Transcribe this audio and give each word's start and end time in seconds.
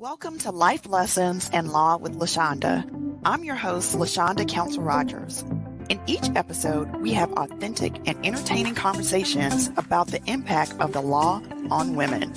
Welcome 0.00 0.38
to 0.38 0.52
Life 0.52 0.86
Lessons 0.86 1.50
and 1.52 1.72
Law 1.72 1.96
with 1.96 2.16
LaShonda. 2.16 2.88
I'm 3.24 3.42
your 3.42 3.56
host, 3.56 3.98
LaShonda 3.98 4.48
Council 4.48 4.80
Rogers. 4.80 5.42
In 5.88 6.00
each 6.06 6.30
episode, 6.36 6.94
we 7.00 7.14
have 7.14 7.32
authentic 7.32 7.96
and 8.06 8.16
entertaining 8.24 8.76
conversations 8.76 9.70
about 9.76 10.06
the 10.06 10.22
impact 10.30 10.74
of 10.78 10.92
the 10.92 11.00
law 11.00 11.42
on 11.72 11.96
women. 11.96 12.32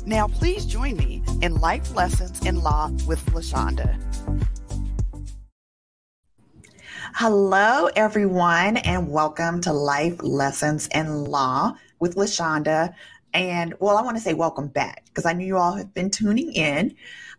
Now, 0.07 0.29
please 0.29 0.64
join 0.64 0.96
me 0.96 1.25
in 1.43 1.57
Life 1.57 1.93
Lessons 1.96 2.46
in 2.46 2.62
Law 2.62 2.91
with 3.09 3.27
LaShonda. 3.32 3.98
Hello, 7.14 7.89
everyone, 7.96 8.76
and 8.76 9.11
welcome 9.11 9.62
to 9.62 9.72
Life 9.72 10.22
Lessons 10.22 10.89
in 10.89 11.25
Law 11.25 11.75
with 12.00 12.17
LaShonda. 12.17 12.93
And 13.32 13.75
well, 13.81 13.96
I 13.96 14.03
want 14.03 14.18
to 14.18 14.22
say 14.22 14.34
welcome 14.34 14.68
back 14.68 15.07
because 15.07 15.25
I 15.25 15.32
know 15.32 15.44
you 15.44 15.57
all 15.57 15.72
have 15.72 15.93
been 15.94 16.11
tuning 16.11 16.53
in. 16.53 16.94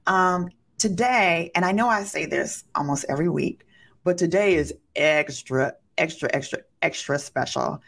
Um, 0.07 0.49
today, 0.79 1.51
and 1.53 1.63
I 1.63 1.71
know 1.71 1.87
I 1.87 2.03
say 2.03 2.25
this 2.25 2.63
almost 2.73 3.05
every 3.09 3.29
week, 3.29 3.65
but 4.03 4.17
today 4.17 4.55
is 4.55 4.73
extra, 4.95 5.75
extra, 5.97 6.29
extra, 6.33 6.59
extra 6.81 7.19
special 7.19 7.79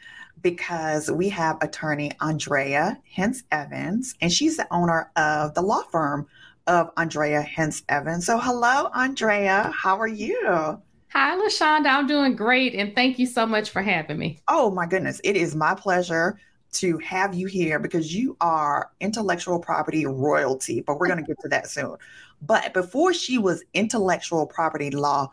because 0.42 1.10
we 1.10 1.30
have 1.30 1.58
attorney 1.62 2.12
Andrea 2.22 3.00
Hence 3.12 3.44
Evans, 3.52 4.16
and 4.22 4.32
she's 4.32 4.56
the 4.56 4.72
owner 4.72 5.12
of 5.16 5.56
the 5.56 5.62
law 5.62 5.82
firm 5.92 6.28
of 6.68 6.92
Andrea 6.96 7.42
Hence 7.42 7.84
Evans. 7.90 8.28
So, 8.28 8.38
hello, 8.40 8.90
Andrea. 8.94 9.74
How 9.76 10.00
are 10.00 10.08
you? 10.08 10.80
Hi, 11.14 11.38
LaShonda. 11.38 11.88
I'm 11.88 12.08
doing 12.08 12.38
great. 12.38 12.74
And 12.74 12.96
thank 12.96 13.20
you 13.20 13.26
so 13.26 13.46
much 13.46 13.70
for 13.70 13.82
having 13.82 14.18
me. 14.18 14.40
Oh, 14.48 14.72
my 14.72 14.86
goodness. 14.86 15.20
It 15.26 15.36
is 15.36 15.56
my 15.56 15.76
pleasure 15.76 16.40
to 16.74 16.98
have 17.00 17.34
you 17.34 17.48
here 17.48 17.80
because 17.80 18.16
you 18.16 18.38
are 18.40 18.92
intellectual 19.02 19.60
property 19.60 20.06
royalty, 20.06 20.80
but 20.80 20.98
we're 20.98 21.08
going 21.08 21.20
to 21.20 21.26
get 21.26 21.38
to 21.42 21.50
that 21.50 21.70
soon. 21.70 21.98
But 22.42 22.74
before 22.74 23.14
she 23.14 23.38
was 23.38 23.62
intellectual 23.74 24.46
property 24.48 24.90
law 24.90 25.30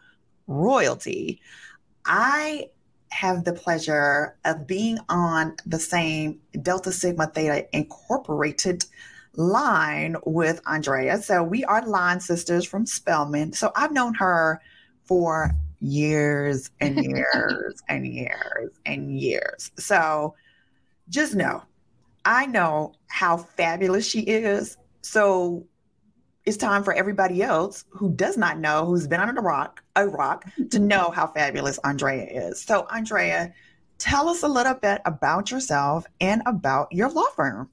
royalty, 0.49 1.41
I 2.05 2.71
have 3.11 3.45
the 3.45 3.53
pleasure 3.53 4.37
of 4.45 4.67
being 4.67 4.99
on 5.09 5.55
the 5.65 5.79
same 5.79 6.41
Delta 6.61 6.91
Sigma 6.91 7.29
Theta 7.29 7.69
Incorporated 7.73 8.85
line 9.37 10.17
with 10.27 10.61
Andrea. 10.67 11.19
So 11.19 11.45
we 11.45 11.65
are 11.65 11.87
line 11.87 12.19
sisters 12.19 12.65
from 12.67 12.85
Spelman. 12.85 13.53
So 13.53 13.71
I've 13.77 13.93
known 13.93 14.15
her 14.15 14.61
for 15.05 15.53
years 15.81 16.71
and 16.81 16.97
years 17.05 17.83
and 17.89 18.07
years 18.07 18.71
and 18.87 19.19
years. 19.19 19.71
So 19.79 20.35
just 21.09 21.35
know, 21.35 21.63
I 22.25 22.47
know 22.47 22.95
how 23.07 23.37
fabulous 23.37 24.07
she 24.07 24.21
is. 24.21 24.77
So 25.03 25.67
it's 26.45 26.57
time 26.57 26.83
for 26.83 26.95
everybody 26.95 27.43
else 27.43 27.85
who 27.91 28.11
does 28.15 28.37
not 28.37 28.59
know, 28.59 28.87
who's 28.87 29.07
been 29.07 29.21
under 29.21 29.39
a 29.39 29.45
rock, 29.45 29.83
a 29.97 30.09
rock, 30.09 30.47
to 30.71 30.79
know 30.79 31.11
how 31.11 31.27
fabulous 31.27 31.79
Andrea 31.85 32.25
is. 32.25 32.63
So, 32.63 32.87
Andrea, 32.91 33.53
tell 33.99 34.29
us 34.29 34.43
a 34.43 34.49
little 34.49 34.75
bit 34.75 35.03
about 35.05 35.51
yourself 35.51 36.07
and 36.21 36.43
about 36.47 36.91
your 36.91 37.11
law 37.11 37.29
firm. 37.37 37.69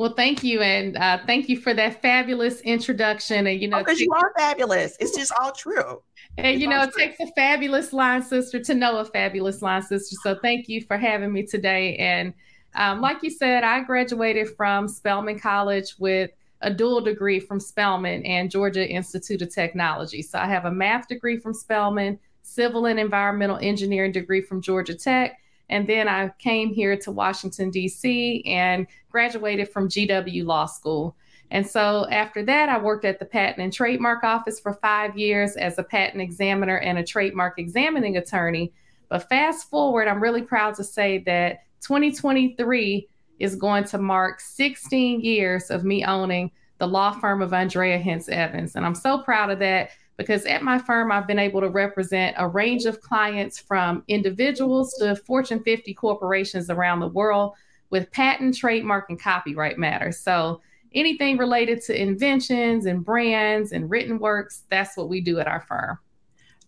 Well, 0.00 0.14
thank 0.14 0.42
you, 0.42 0.62
and 0.62 0.96
uh, 0.96 1.18
thank 1.26 1.50
you 1.50 1.60
for 1.60 1.74
that 1.74 2.00
fabulous 2.00 2.62
introduction. 2.62 3.46
And 3.46 3.60
you 3.60 3.68
know, 3.68 3.80
because 3.80 3.98
oh, 3.98 4.04
you 4.04 4.10
are 4.14 4.32
fabulous. 4.34 4.96
It's 4.98 5.14
just 5.14 5.30
all 5.38 5.52
true. 5.52 6.02
And 6.38 6.46
it's 6.46 6.58
you 6.62 6.68
know, 6.68 6.84
it 6.84 6.92
true. 6.92 7.04
takes 7.04 7.20
a 7.20 7.26
fabulous 7.36 7.92
line 7.92 8.22
sister 8.22 8.60
to 8.60 8.74
know 8.74 8.96
a 9.00 9.04
fabulous 9.04 9.60
line 9.60 9.82
sister. 9.82 10.16
So 10.22 10.38
thank 10.40 10.70
you 10.70 10.80
for 10.80 10.96
having 10.96 11.30
me 11.30 11.44
today. 11.44 11.96
And 11.96 12.32
um, 12.74 13.02
like 13.02 13.22
you 13.22 13.28
said, 13.28 13.62
I 13.62 13.80
graduated 13.80 14.48
from 14.56 14.88
Spelman 14.88 15.38
College 15.38 15.96
with 15.98 16.30
a 16.62 16.72
dual 16.72 17.02
degree 17.02 17.38
from 17.38 17.60
Spelman 17.60 18.24
and 18.24 18.50
Georgia 18.50 18.88
Institute 18.88 19.42
of 19.42 19.54
Technology. 19.54 20.22
So 20.22 20.38
I 20.38 20.46
have 20.46 20.64
a 20.64 20.72
math 20.72 21.08
degree 21.08 21.36
from 21.36 21.52
Spelman, 21.52 22.18
civil 22.40 22.86
and 22.86 22.98
environmental 22.98 23.58
engineering 23.60 24.12
degree 24.12 24.40
from 24.40 24.62
Georgia 24.62 24.94
Tech, 24.94 25.38
and 25.70 25.86
then 25.86 26.08
I 26.08 26.30
came 26.38 26.74
here 26.74 26.96
to 26.98 27.10
Washington, 27.10 27.70
D.C., 27.70 28.42
and 28.44 28.86
graduated 29.10 29.70
from 29.70 29.88
GW 29.88 30.44
Law 30.44 30.66
School. 30.66 31.16
And 31.52 31.66
so 31.66 32.06
after 32.10 32.44
that, 32.44 32.68
I 32.68 32.78
worked 32.78 33.04
at 33.04 33.18
the 33.18 33.24
Patent 33.24 33.60
and 33.60 33.72
Trademark 33.72 34.22
Office 34.22 34.60
for 34.60 34.74
five 34.74 35.16
years 35.16 35.56
as 35.56 35.78
a 35.78 35.82
patent 35.82 36.22
examiner 36.22 36.78
and 36.78 36.98
a 36.98 37.04
trademark 37.04 37.58
examining 37.58 38.16
attorney. 38.16 38.72
But 39.08 39.28
fast 39.28 39.70
forward, 39.70 40.06
I'm 40.06 40.22
really 40.22 40.42
proud 40.42 40.74
to 40.74 40.84
say 40.84 41.18
that 41.26 41.62
2023 41.80 43.08
is 43.38 43.56
going 43.56 43.84
to 43.84 43.98
mark 43.98 44.40
16 44.40 45.20
years 45.22 45.70
of 45.70 45.84
me 45.84 46.04
owning 46.04 46.50
the 46.78 46.86
law 46.86 47.12
firm 47.12 47.42
of 47.42 47.52
Andrea 47.52 47.98
Hence 47.98 48.28
Evans. 48.28 48.76
And 48.76 48.84
I'm 48.84 48.94
so 48.94 49.18
proud 49.18 49.50
of 49.50 49.58
that 49.60 49.90
because 50.20 50.44
at 50.44 50.62
my 50.62 50.78
firm, 50.78 51.10
I've 51.10 51.26
been 51.26 51.38
able 51.38 51.62
to 51.62 51.70
represent 51.70 52.36
a 52.38 52.46
range 52.46 52.84
of 52.84 53.00
clients 53.00 53.58
from 53.58 54.04
individuals 54.06 54.92
to 54.98 55.16
Fortune 55.16 55.62
50 55.62 55.94
corporations 55.94 56.68
around 56.68 57.00
the 57.00 57.08
world 57.08 57.54
with 57.88 58.12
patent, 58.12 58.54
trademark, 58.54 59.08
and 59.08 59.18
copyright 59.18 59.78
matters. 59.78 60.20
So 60.20 60.60
anything 60.94 61.38
related 61.38 61.80
to 61.84 61.98
inventions 61.98 62.84
and 62.84 63.02
brands 63.02 63.72
and 63.72 63.88
written 63.88 64.18
works, 64.18 64.64
that's 64.68 64.94
what 64.94 65.08
we 65.08 65.22
do 65.22 65.40
at 65.40 65.48
our 65.48 65.62
firm. 65.62 65.98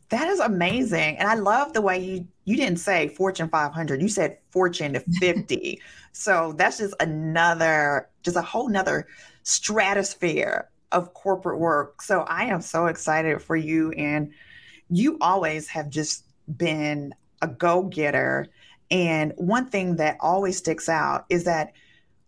That 0.09 0.29
is 0.29 0.41
amazing. 0.41 1.19
And 1.19 1.29
I 1.29 1.35
love 1.35 1.75
the 1.75 1.83
way 1.83 1.99
you 1.99 2.29
you 2.45 2.57
didn't 2.57 2.79
say 2.79 3.09
Fortune 3.09 3.51
500, 3.51 4.01
you 4.01 4.09
said 4.09 4.39
Fortune 4.51 4.99
50. 5.21 5.79
so 6.13 6.55
that's 6.57 6.79
just 6.79 6.95
another 7.01 8.09
just 8.23 8.39
a 8.39 8.43
whole 8.43 8.71
nother 8.71 9.07
stratosphere 9.43 10.71
of 10.93 11.15
corporate 11.15 11.59
work. 11.59 12.03
So 12.03 12.21
I 12.21 12.45
am 12.45 12.61
so 12.61 12.87
excited 12.87 13.43
for 13.43 13.57
you. 13.57 13.91
And 13.93 14.33
you 14.91 15.19
always 15.21 15.69
have 15.69 15.89
just 15.89 16.25
been 16.57 17.15
a 17.41 17.49
go 17.49 17.83
getter. 17.85 18.49
And 18.91 19.33
one 19.37 19.69
thing 19.69 19.97
that 19.97 20.19
always 20.21 20.59
sticks 20.59 20.89
out 20.89 21.25
is 21.29 21.45
that 21.45 21.73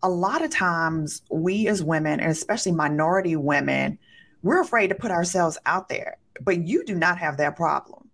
a 0.02 0.08
lot 0.08 0.42
of 0.42 0.50
times 0.50 1.22
we 1.30 1.68
as 1.68 1.82
women, 1.82 2.20
and 2.20 2.30
especially 2.30 2.72
minority 2.72 3.36
women, 3.36 3.98
we're 4.42 4.60
afraid 4.60 4.88
to 4.88 4.94
put 4.94 5.10
ourselves 5.10 5.58
out 5.66 5.88
there. 5.88 6.18
But 6.40 6.66
you 6.66 6.84
do 6.84 6.94
not 6.94 7.18
have 7.18 7.36
that 7.38 7.56
problem. 7.56 8.10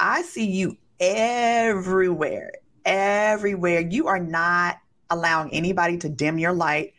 I 0.00 0.22
see 0.22 0.50
you 0.50 0.76
everywhere, 1.00 2.52
everywhere. 2.84 3.80
You 3.80 4.08
are 4.08 4.18
not 4.20 4.78
allowing 5.10 5.52
anybody 5.52 5.98
to 5.98 6.08
dim 6.08 6.38
your 6.38 6.52
light. 6.52 6.94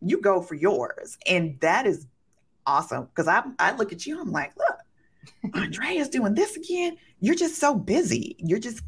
You 0.00 0.20
go 0.20 0.40
for 0.40 0.54
yours. 0.54 1.18
And 1.26 1.58
that 1.60 1.86
is 1.86 2.06
awesome 2.70 3.04
because 3.06 3.26
I 3.26 3.42
I 3.58 3.74
look 3.76 3.92
at 3.92 4.06
you, 4.06 4.20
I'm 4.20 4.30
like, 4.30 4.52
look, 4.56 5.54
Andrea's 5.54 6.08
doing 6.08 6.34
this 6.34 6.56
again. 6.56 6.96
You're 7.20 7.34
just 7.34 7.56
so 7.56 7.74
busy. 7.74 8.36
You're 8.38 8.58
just 8.58 8.82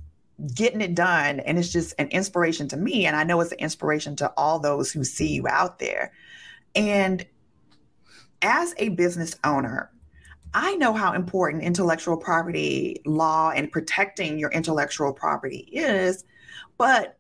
getting 0.54 0.80
it 0.80 0.94
done. 0.94 1.40
And 1.40 1.58
it's 1.58 1.72
just 1.72 1.94
an 1.98 2.08
inspiration 2.08 2.68
to 2.68 2.76
me. 2.76 3.06
And 3.06 3.16
I 3.16 3.24
know 3.24 3.40
it's 3.40 3.52
an 3.52 3.58
inspiration 3.58 4.16
to 4.16 4.32
all 4.36 4.58
those 4.58 4.90
who 4.92 5.04
see 5.04 5.28
you 5.28 5.46
out 5.48 5.78
there. 5.78 6.12
And 6.74 7.24
as 8.40 8.74
a 8.78 8.90
business 8.90 9.36
owner, 9.44 9.90
I 10.54 10.74
know 10.76 10.92
how 10.92 11.12
important 11.12 11.62
intellectual 11.62 12.16
property 12.16 13.00
law 13.06 13.50
and 13.50 13.70
protecting 13.70 14.38
your 14.38 14.50
intellectual 14.50 15.12
property 15.12 15.68
is, 15.72 16.24
but 16.76 17.18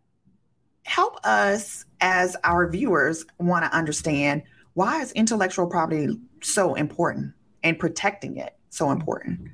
help 0.84 1.24
us 1.24 1.84
as 2.00 2.36
our 2.44 2.68
viewers 2.68 3.24
want 3.38 3.64
to 3.64 3.76
understand 3.76 4.42
why 4.74 5.00
is 5.02 5.12
intellectual 5.12 5.66
property 5.66 6.18
so 6.42 6.74
important 6.74 7.32
and 7.62 7.78
protecting 7.78 8.36
it 8.36 8.56
so 8.70 8.90
important? 8.90 9.48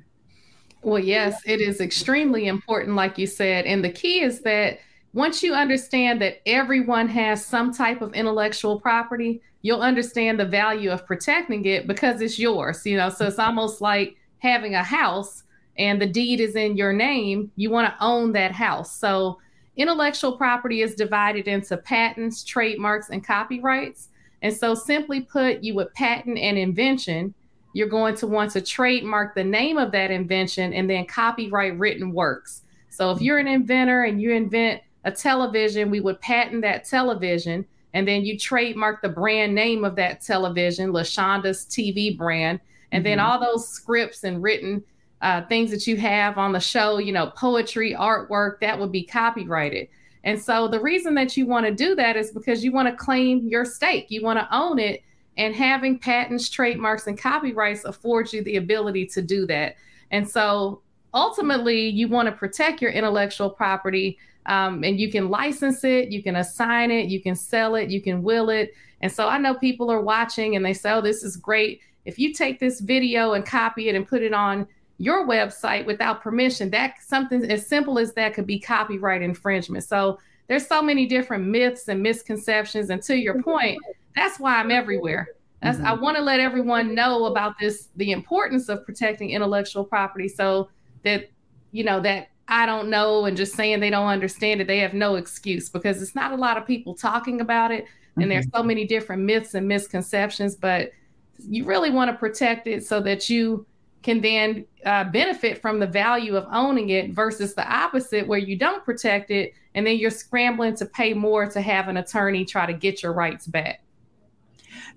Well, 0.81 0.99
yes, 0.99 1.41
it 1.45 1.59
is 1.59 1.81
extremely 1.81 2.47
important, 2.47 2.95
like 2.95 3.17
you 3.17 3.27
said. 3.27 3.65
And 3.65 3.83
the 3.83 3.91
key 3.91 4.21
is 4.21 4.41
that 4.41 4.79
once 5.13 5.43
you 5.43 5.53
understand 5.53 6.21
that 6.21 6.41
everyone 6.45 7.09
has 7.09 7.45
some 7.45 7.73
type 7.73 8.01
of 8.01 8.13
intellectual 8.13 8.79
property, 8.79 9.41
you'll 9.61 9.81
understand 9.81 10.39
the 10.39 10.45
value 10.45 10.89
of 10.89 11.05
protecting 11.05 11.65
it 11.65 11.85
because 11.87 12.21
it's 12.21 12.39
yours. 12.39 12.85
You 12.85 12.95
know, 12.95 13.09
so 13.09 13.27
it's 13.27 13.39
almost 13.39 13.81
like 13.81 14.15
having 14.37 14.75
a 14.75 14.83
house 14.83 15.43
and 15.77 16.01
the 16.01 16.05
deed 16.05 16.39
is 16.39 16.55
in 16.55 16.77
your 16.77 16.93
name. 16.93 17.51
You 17.55 17.71
want 17.71 17.87
to 17.87 18.03
own 18.03 18.31
that 18.33 18.51
house. 18.51 18.97
So 18.97 19.39
intellectual 19.75 20.37
property 20.37 20.81
is 20.81 20.95
divided 20.95 21.47
into 21.47 21.77
patents, 21.77 22.43
trademarks, 22.43 23.09
and 23.09 23.25
copyrights. 23.25 24.09
And 24.41 24.55
so, 24.55 24.73
simply 24.73 25.21
put, 25.21 25.63
you 25.63 25.75
would 25.75 25.93
patent 25.93 26.37
an 26.37 26.57
invention. 26.57 27.33
You're 27.73 27.89
going 27.89 28.15
to 28.15 28.27
want 28.27 28.51
to 28.51 28.61
trademark 28.61 29.35
the 29.35 29.43
name 29.43 29.77
of 29.77 29.91
that 29.91 30.11
invention 30.11 30.73
and 30.73 30.89
then 30.89 31.05
copyright 31.05 31.77
written 31.77 32.13
works. 32.13 32.63
So, 32.89 33.11
if 33.11 33.21
you're 33.21 33.37
an 33.37 33.47
inventor 33.47 34.03
and 34.03 34.21
you 34.21 34.31
invent 34.31 34.81
a 35.03 35.11
television, 35.11 35.89
we 35.91 35.99
would 35.99 36.19
patent 36.21 36.61
that 36.61 36.85
television 36.85 37.65
and 37.93 38.07
then 38.07 38.23
you 38.23 38.37
trademark 38.37 39.01
the 39.01 39.09
brand 39.09 39.55
name 39.55 39.83
of 39.83 39.95
that 39.95 40.21
television, 40.21 40.91
LaShonda's 40.91 41.65
TV 41.65 42.15
brand. 42.15 42.59
And 42.91 43.03
mm-hmm. 43.03 43.11
then 43.11 43.19
all 43.19 43.39
those 43.39 43.67
scripts 43.67 44.23
and 44.23 44.41
written 44.41 44.83
uh, 45.21 45.41
things 45.47 45.71
that 45.71 45.87
you 45.87 45.97
have 45.97 46.37
on 46.37 46.53
the 46.53 46.59
show, 46.59 46.97
you 46.97 47.11
know, 47.11 47.27
poetry, 47.35 47.93
artwork, 47.93 48.59
that 48.61 48.79
would 48.79 48.91
be 48.91 49.03
copyrighted. 49.03 49.87
And 50.23 50.41
so 50.41 50.67
the 50.67 50.79
reason 50.79 51.13
that 51.15 51.37
you 51.37 51.45
want 51.45 51.65
to 51.65 51.73
do 51.73 51.95
that 51.95 52.17
is 52.17 52.31
because 52.31 52.63
you 52.63 52.71
want 52.71 52.89
to 52.89 52.95
claim 52.95 53.47
your 53.47 53.65
stake, 53.65 54.07
you 54.09 54.21
want 54.21 54.39
to 54.39 54.47
own 54.55 54.79
it. 54.79 55.03
And 55.37 55.55
having 55.55 55.97
patents, 55.97 56.49
trademarks, 56.49 57.07
and 57.07 57.17
copyrights 57.17 57.85
affords 57.85 58.33
you 58.33 58.43
the 58.43 58.57
ability 58.57 59.05
to 59.07 59.21
do 59.21 59.45
that. 59.45 59.75
And 60.11 60.29
so 60.29 60.81
ultimately, 61.13 61.87
you 61.87 62.09
want 62.09 62.25
to 62.25 62.33
protect 62.33 62.81
your 62.81 62.91
intellectual 62.91 63.49
property. 63.49 64.17
Um, 64.45 64.83
and 64.83 64.99
you 64.99 65.11
can 65.11 65.29
license 65.29 65.83
it, 65.83 66.09
you 66.09 66.23
can 66.23 66.37
assign 66.37 66.91
it, 66.91 67.07
you 67.07 67.21
can 67.21 67.35
sell 67.35 67.75
it, 67.75 67.89
you 67.89 68.01
can 68.01 68.23
will 68.23 68.49
it. 68.49 68.73
And 69.01 69.11
so 69.11 69.27
I 69.27 69.37
know 69.37 69.53
people 69.53 69.91
are 69.91 70.01
watching 70.01 70.55
and 70.55 70.65
they 70.65 70.73
say, 70.73 70.91
oh, 70.91 71.01
this 71.01 71.23
is 71.23 71.37
great. 71.37 71.81
If 72.05 72.17
you 72.17 72.33
take 72.33 72.59
this 72.59 72.79
video 72.79 73.33
and 73.33 73.45
copy 73.45 73.89
it 73.89 73.95
and 73.95 74.07
put 74.07 74.23
it 74.23 74.33
on 74.33 74.67
your 74.99 75.25
website 75.25 75.85
without 75.85 76.21
permission, 76.21 76.69
that 76.69 76.95
something 77.01 77.49
as 77.49 77.65
simple 77.65 77.97
as 77.97 78.13
that 78.13 78.33
could 78.33 78.45
be 78.45 78.59
copyright 78.59 79.21
infringement. 79.21 79.85
So 79.85 80.19
there's 80.47 80.67
so 80.67 80.81
many 80.81 81.05
different 81.05 81.45
myths 81.45 81.87
and 81.87 82.03
misconceptions. 82.03 82.89
And 82.89 83.01
to 83.03 83.15
your 83.15 83.41
point, 83.41 83.79
that's 84.15 84.39
why 84.39 84.57
I'm 84.57 84.71
everywhere. 84.71 85.29
That's, 85.61 85.77
mm-hmm. 85.77 85.87
I 85.87 85.93
want 85.93 86.17
to 86.17 86.23
let 86.23 86.41
everyone 86.41 86.93
know 86.93 87.25
about 87.25 87.57
this, 87.59 87.87
the 87.95 88.11
importance 88.11 88.67
of 88.67 88.85
protecting 88.85 89.31
intellectual 89.31 89.85
property 89.85 90.27
so 90.27 90.69
that, 91.03 91.29
you 91.71 91.85
know, 91.85 92.01
that 92.01 92.27
I 92.49 92.65
don't 92.65 92.89
know 92.89 93.25
and 93.25 93.37
just 93.37 93.55
saying 93.55 93.79
they 93.79 93.89
don't 93.89 94.07
understand 94.07 94.59
it, 94.59 94.67
they 94.67 94.79
have 94.79 94.93
no 94.93 95.15
excuse 95.15 95.69
because 95.69 96.01
it's 96.01 96.15
not 96.15 96.33
a 96.33 96.35
lot 96.35 96.57
of 96.57 96.65
people 96.65 96.93
talking 96.93 97.39
about 97.39 97.71
it. 97.71 97.85
And 98.15 98.23
mm-hmm. 98.23 98.31
there's 98.31 98.47
so 98.53 98.63
many 98.63 98.85
different 98.85 99.21
myths 99.21 99.53
and 99.53 99.65
misconceptions, 99.65 100.55
but 100.55 100.91
you 101.37 101.63
really 101.63 101.89
want 101.89 102.11
to 102.11 102.17
protect 102.17 102.67
it 102.67 102.85
so 102.85 102.99
that 103.01 103.29
you 103.29 103.65
can 104.01 104.21
then 104.21 104.65
uh, 104.85 105.03
benefit 105.05 105.61
from 105.61 105.79
the 105.79 105.87
value 105.87 106.35
of 106.35 106.47
owning 106.51 106.89
it 106.89 107.11
versus 107.11 107.53
the 107.53 107.69
opposite 107.69 108.27
where 108.27 108.39
you 108.39 108.55
don't 108.55 108.83
protect 108.85 109.29
it 109.29 109.53
and 109.75 109.85
then 109.85 109.97
you're 109.97 110.09
scrambling 110.09 110.75
to 110.75 110.85
pay 110.85 111.13
more 111.13 111.45
to 111.47 111.61
have 111.61 111.87
an 111.89 111.97
attorney 111.97 112.45
try 112.45 112.65
to 112.65 112.73
get 112.73 113.03
your 113.03 113.13
rights 113.13 113.45
back. 113.45 113.83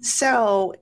So 0.01 0.75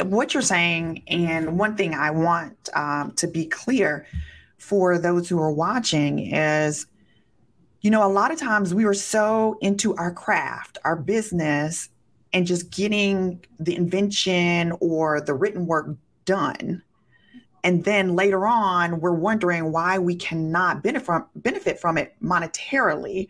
what 0.00 0.34
you're 0.34 0.42
saying 0.42 1.02
and 1.06 1.58
one 1.58 1.76
thing 1.76 1.94
i 1.94 2.10
want 2.10 2.68
um, 2.74 3.12
to 3.12 3.26
be 3.26 3.46
clear 3.46 4.06
for 4.58 4.98
those 4.98 5.28
who 5.28 5.40
are 5.40 5.52
watching 5.52 6.18
is 6.18 6.86
you 7.82 7.90
know 7.90 8.04
a 8.04 8.08
lot 8.08 8.32
of 8.32 8.38
times 8.38 8.74
we 8.74 8.84
were 8.84 8.94
so 8.94 9.56
into 9.60 9.94
our 9.96 10.12
craft 10.12 10.78
our 10.84 10.96
business 10.96 11.88
and 12.32 12.46
just 12.46 12.70
getting 12.70 13.44
the 13.60 13.76
invention 13.76 14.72
or 14.80 15.20
the 15.20 15.34
written 15.34 15.66
work 15.66 15.88
done 16.24 16.82
and 17.64 17.84
then 17.84 18.16
later 18.16 18.46
on 18.46 19.00
we're 19.00 19.12
wondering 19.12 19.72
why 19.72 19.98
we 19.98 20.16
cannot 20.16 20.82
benefit 20.82 21.06
from 21.06 21.26
benefit 21.36 21.78
from 21.78 21.98
it 21.98 22.14
monetarily. 22.22 23.28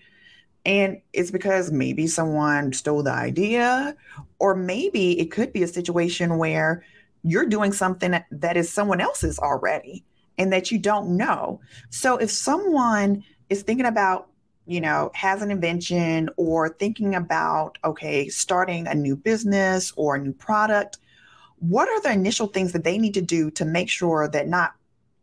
And 0.65 1.01
it's 1.13 1.33
because 1.33 1.73
maybe 1.73 2.07
someone 2.07 2.73
stole 2.73 3.03
the 3.03 3.13
idea 3.13 3.97
or 4.39 4.55
maybe 4.55 5.19
it 5.19 5.31
could 5.31 5.53
be 5.53 5.63
a 5.63 5.69
situation 5.69 6.39
where 6.39 6.85
you're 7.25 7.47
doing 7.47 7.73
something 7.73 8.23
that 8.31 8.57
is 8.57 8.73
someone 8.73 9.01
else's 9.01 9.39
already 9.39 10.05
and 10.39 10.53
that 10.53 10.71
you 10.71 10.79
don't 10.79 11.17
know. 11.17 11.61
So 11.91 12.17
if 12.17 12.31
someone 12.31 13.25
is 13.51 13.63
thinking 13.63 13.87
about 13.87 14.29
you 14.67 14.81
know 14.81 15.11
has 15.15 15.43
an 15.43 15.51
invention 15.51 16.31
or 16.37 16.69
thinking 16.69 17.17
about 17.17 17.79
okay 17.85 18.29
starting 18.29 18.87
a 18.87 18.95
new 18.95 19.17
business 19.17 19.93
or 19.97 20.15
a 20.15 20.21
new 20.21 20.33
product 20.33 20.99
what 21.63 21.89
are 21.89 22.01
the 22.01 22.13
initial 22.13 22.49
things 22.49 22.73
that 22.73 22.83
they 22.83 22.99
need 22.99 23.15
to 23.15 23.23
do 23.23 23.51
to 23.53 23.65
make 23.65 23.89
sure 23.89 24.29
that 24.29 24.49
not 24.49 24.75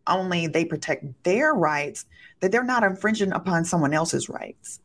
only 0.07 0.47
they 0.47 0.63
protect 0.63 1.05
their 1.23 1.53
rights, 1.53 2.05
that 2.39 2.51
they're 2.51 2.63
not 2.63 2.83
infringing 2.83 3.33
upon 3.33 3.65
someone 3.65 3.93
else's 3.93 4.29
rights? 4.29 4.79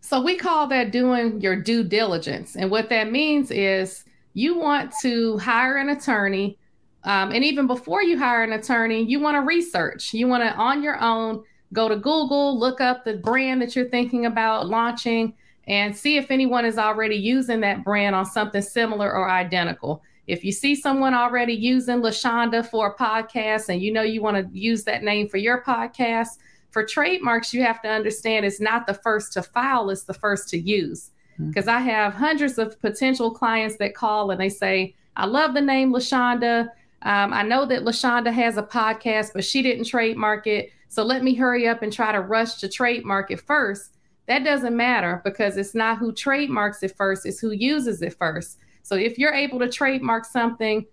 So 0.00 0.22
we 0.22 0.36
call 0.36 0.68
that 0.68 0.92
doing 0.92 1.40
your 1.40 1.56
due 1.56 1.82
diligence. 1.82 2.54
And 2.56 2.70
what 2.70 2.88
that 2.88 3.10
means 3.10 3.50
is 3.50 4.04
you 4.34 4.56
want 4.56 4.92
to 5.02 5.38
hire 5.38 5.76
an 5.76 5.88
attorney. 5.88 6.56
Um, 7.02 7.32
and 7.32 7.44
even 7.44 7.66
before 7.66 8.02
you 8.02 8.16
hire 8.16 8.44
an 8.44 8.52
attorney, 8.52 9.02
you 9.02 9.18
want 9.18 9.34
to 9.36 9.40
research. 9.40 10.14
You 10.14 10.28
want 10.28 10.44
to, 10.44 10.54
on 10.54 10.82
your 10.82 11.00
own, 11.00 11.42
go 11.72 11.88
to 11.88 11.96
Google, 11.96 12.58
look 12.58 12.80
up 12.80 13.04
the 13.04 13.14
brand 13.14 13.60
that 13.62 13.74
you're 13.74 13.88
thinking 13.88 14.26
about 14.26 14.68
launching, 14.68 15.34
and 15.66 15.96
see 15.96 16.16
if 16.16 16.30
anyone 16.30 16.64
is 16.64 16.78
already 16.78 17.16
using 17.16 17.60
that 17.60 17.84
brand 17.84 18.14
on 18.14 18.24
something 18.24 18.62
similar 18.62 19.12
or 19.12 19.28
identical. 19.28 20.02
If 20.30 20.44
you 20.44 20.52
see 20.52 20.74
someone 20.76 21.12
already 21.12 21.54
using 21.54 22.02
LaShonda 22.02 22.68
for 22.68 22.88
a 22.88 22.96
podcast 22.96 23.68
and 23.68 23.82
you 23.82 23.92
know 23.92 24.02
you 24.02 24.22
want 24.22 24.36
to 24.36 24.58
use 24.58 24.84
that 24.84 25.02
name 25.02 25.28
for 25.28 25.38
your 25.38 25.62
podcast, 25.62 26.38
for 26.70 26.84
trademarks, 26.84 27.52
you 27.52 27.64
have 27.64 27.82
to 27.82 27.88
understand 27.88 28.46
it's 28.46 28.60
not 28.60 28.86
the 28.86 28.94
first 28.94 29.32
to 29.32 29.42
file, 29.42 29.90
it's 29.90 30.04
the 30.04 30.14
first 30.14 30.48
to 30.50 30.58
use. 30.58 31.10
Because 31.38 31.66
mm-hmm. 31.66 31.78
I 31.78 31.90
have 31.90 32.14
hundreds 32.14 32.58
of 32.58 32.80
potential 32.80 33.32
clients 33.32 33.76
that 33.78 33.94
call 33.94 34.30
and 34.30 34.40
they 34.40 34.48
say, 34.48 34.94
I 35.16 35.26
love 35.26 35.54
the 35.54 35.60
name 35.60 35.92
LaShonda. 35.92 36.68
Um, 37.02 37.32
I 37.32 37.42
know 37.42 37.66
that 37.66 37.82
LaShonda 37.82 38.32
has 38.32 38.56
a 38.56 38.62
podcast, 38.62 39.32
but 39.34 39.44
she 39.44 39.62
didn't 39.62 39.84
trademark 39.84 40.46
it. 40.46 40.70
So 40.88 41.02
let 41.02 41.24
me 41.24 41.34
hurry 41.34 41.66
up 41.66 41.82
and 41.82 41.92
try 41.92 42.12
to 42.12 42.20
rush 42.20 42.56
to 42.56 42.68
trademark 42.68 43.30
it 43.32 43.40
first. 43.40 43.96
That 44.26 44.44
doesn't 44.44 44.76
matter 44.76 45.22
because 45.24 45.56
it's 45.56 45.74
not 45.74 45.98
who 45.98 46.12
trademarks 46.12 46.84
it 46.84 46.96
first, 46.96 47.26
it's 47.26 47.40
who 47.40 47.50
uses 47.50 48.00
it 48.00 48.16
first. 48.16 48.58
So 48.82 48.96
if 48.96 49.18
you're 49.18 49.34
able 49.34 49.58
to 49.58 49.68
trademark 49.68 50.24
something, 50.24 50.86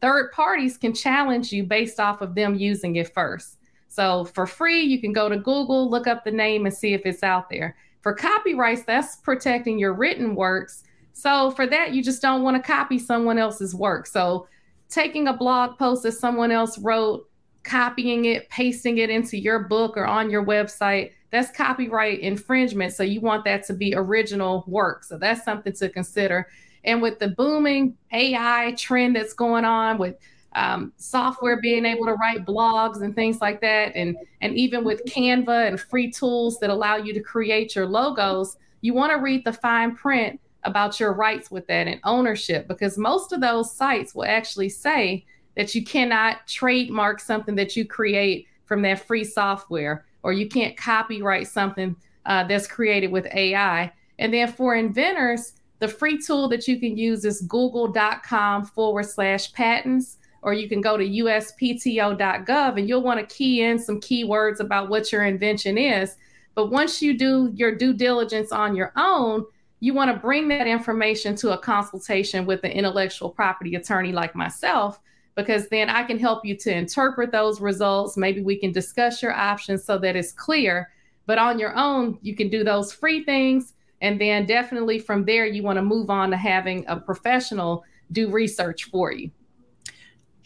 third 0.00 0.32
parties 0.32 0.76
can 0.76 0.94
challenge 0.94 1.52
you 1.52 1.64
based 1.64 2.00
off 2.00 2.20
of 2.20 2.34
them 2.34 2.54
using 2.54 2.96
it 2.96 3.12
first. 3.12 3.58
So 3.88 4.26
for 4.26 4.46
free, 4.46 4.82
you 4.82 5.00
can 5.00 5.12
go 5.12 5.28
to 5.28 5.36
Google, 5.36 5.88
look 5.90 6.06
up 6.06 6.24
the 6.24 6.30
name, 6.30 6.66
and 6.66 6.74
see 6.74 6.94
if 6.94 7.06
it's 7.06 7.22
out 7.22 7.48
there. 7.48 7.76
For 8.02 8.14
copyrights, 8.14 8.82
that's 8.82 9.16
protecting 9.16 9.78
your 9.78 9.94
written 9.94 10.34
works. 10.34 10.84
So 11.14 11.50
for 11.52 11.66
that, 11.66 11.92
you 11.92 12.02
just 12.02 12.22
don't 12.22 12.42
want 12.42 12.56
to 12.56 12.62
copy 12.62 12.98
someone 12.98 13.38
else's 13.38 13.74
work. 13.74 14.06
So 14.06 14.46
taking 14.88 15.26
a 15.28 15.36
blog 15.36 15.78
post 15.78 16.04
that 16.04 16.12
someone 16.12 16.52
else 16.52 16.78
wrote, 16.78 17.28
copying 17.64 18.26
it, 18.26 18.48
pasting 18.50 18.98
it 18.98 19.10
into 19.10 19.36
your 19.36 19.60
book 19.60 19.96
or 19.96 20.06
on 20.06 20.30
your 20.30 20.44
website, 20.44 21.12
that's 21.30 21.50
copyright 21.50 22.20
infringement. 22.20 22.92
So 22.94 23.02
you 23.02 23.20
want 23.20 23.44
that 23.44 23.66
to 23.66 23.74
be 23.74 23.94
original 23.94 24.64
work. 24.66 25.04
So 25.04 25.18
that's 25.18 25.44
something 25.44 25.72
to 25.74 25.88
consider. 25.88 26.48
And 26.88 27.02
with 27.02 27.18
the 27.18 27.28
booming 27.28 27.96
AI 28.12 28.74
trend 28.78 29.14
that's 29.14 29.34
going 29.34 29.66
on 29.66 29.98
with 29.98 30.16
um, 30.54 30.90
software 30.96 31.60
being 31.60 31.84
able 31.84 32.06
to 32.06 32.14
write 32.14 32.46
blogs 32.46 33.02
and 33.02 33.14
things 33.14 33.42
like 33.42 33.60
that, 33.60 33.92
and 33.94 34.16
and 34.40 34.56
even 34.56 34.84
with 34.84 35.04
Canva 35.04 35.68
and 35.68 35.78
free 35.78 36.10
tools 36.10 36.58
that 36.60 36.70
allow 36.70 36.96
you 36.96 37.12
to 37.12 37.20
create 37.20 37.76
your 37.76 37.84
logos, 37.84 38.56
you 38.80 38.94
want 38.94 39.12
to 39.12 39.18
read 39.18 39.44
the 39.44 39.52
fine 39.52 39.94
print 39.94 40.40
about 40.64 40.98
your 40.98 41.12
rights 41.12 41.50
with 41.50 41.66
that 41.66 41.86
and 41.86 42.00
ownership 42.04 42.66
because 42.66 42.96
most 42.96 43.32
of 43.32 43.42
those 43.42 43.70
sites 43.70 44.14
will 44.14 44.24
actually 44.24 44.70
say 44.70 45.26
that 45.56 45.74
you 45.74 45.84
cannot 45.84 46.46
trademark 46.46 47.20
something 47.20 47.54
that 47.54 47.76
you 47.76 47.84
create 47.86 48.46
from 48.64 48.80
that 48.80 49.06
free 49.06 49.24
software 49.24 50.06
or 50.22 50.32
you 50.32 50.48
can't 50.48 50.76
copyright 50.76 51.46
something 51.46 51.94
uh, 52.24 52.44
that's 52.44 52.66
created 52.66 53.12
with 53.12 53.26
AI. 53.26 53.92
And 54.18 54.32
then 54.32 54.50
for 54.52 54.74
inventors, 54.74 55.52
the 55.78 55.88
free 55.88 56.20
tool 56.20 56.48
that 56.48 56.66
you 56.66 56.80
can 56.80 56.96
use 56.96 57.24
is 57.24 57.42
google.com 57.42 58.64
forward 58.66 59.04
slash 59.04 59.52
patents, 59.52 60.18
or 60.42 60.52
you 60.52 60.68
can 60.68 60.80
go 60.80 60.96
to 60.96 61.04
uspto.gov 61.04 62.78
and 62.78 62.88
you'll 62.88 63.02
want 63.02 63.20
to 63.20 63.34
key 63.34 63.62
in 63.62 63.78
some 63.78 64.00
keywords 64.00 64.60
about 64.60 64.88
what 64.88 65.12
your 65.12 65.24
invention 65.24 65.78
is. 65.78 66.16
But 66.54 66.70
once 66.70 67.00
you 67.00 67.16
do 67.16 67.52
your 67.54 67.74
due 67.76 67.92
diligence 67.92 68.50
on 68.50 68.74
your 68.74 68.92
own, 68.96 69.44
you 69.80 69.94
want 69.94 70.12
to 70.12 70.20
bring 70.20 70.48
that 70.48 70.66
information 70.66 71.36
to 71.36 71.52
a 71.52 71.58
consultation 71.58 72.46
with 72.46 72.64
an 72.64 72.72
intellectual 72.72 73.30
property 73.30 73.76
attorney 73.76 74.10
like 74.10 74.34
myself, 74.34 74.98
because 75.36 75.68
then 75.68 75.88
I 75.88 76.02
can 76.02 76.18
help 76.18 76.44
you 76.44 76.56
to 76.56 76.74
interpret 76.74 77.30
those 77.30 77.60
results. 77.60 78.16
Maybe 78.16 78.40
we 78.40 78.56
can 78.56 78.72
discuss 78.72 79.22
your 79.22 79.34
options 79.34 79.84
so 79.84 79.96
that 79.98 80.16
it's 80.16 80.32
clear. 80.32 80.90
But 81.26 81.38
on 81.38 81.60
your 81.60 81.76
own, 81.76 82.18
you 82.22 82.34
can 82.34 82.48
do 82.48 82.64
those 82.64 82.92
free 82.92 83.22
things 83.22 83.74
and 84.00 84.20
then 84.20 84.46
definitely 84.46 84.98
from 84.98 85.24
there, 85.24 85.46
you 85.46 85.62
want 85.62 85.76
to 85.76 85.82
move 85.82 86.10
on 86.10 86.30
to 86.30 86.36
having 86.36 86.84
a 86.88 86.96
professional 86.96 87.84
do 88.12 88.30
research 88.30 88.84
for 88.84 89.12
you. 89.12 89.30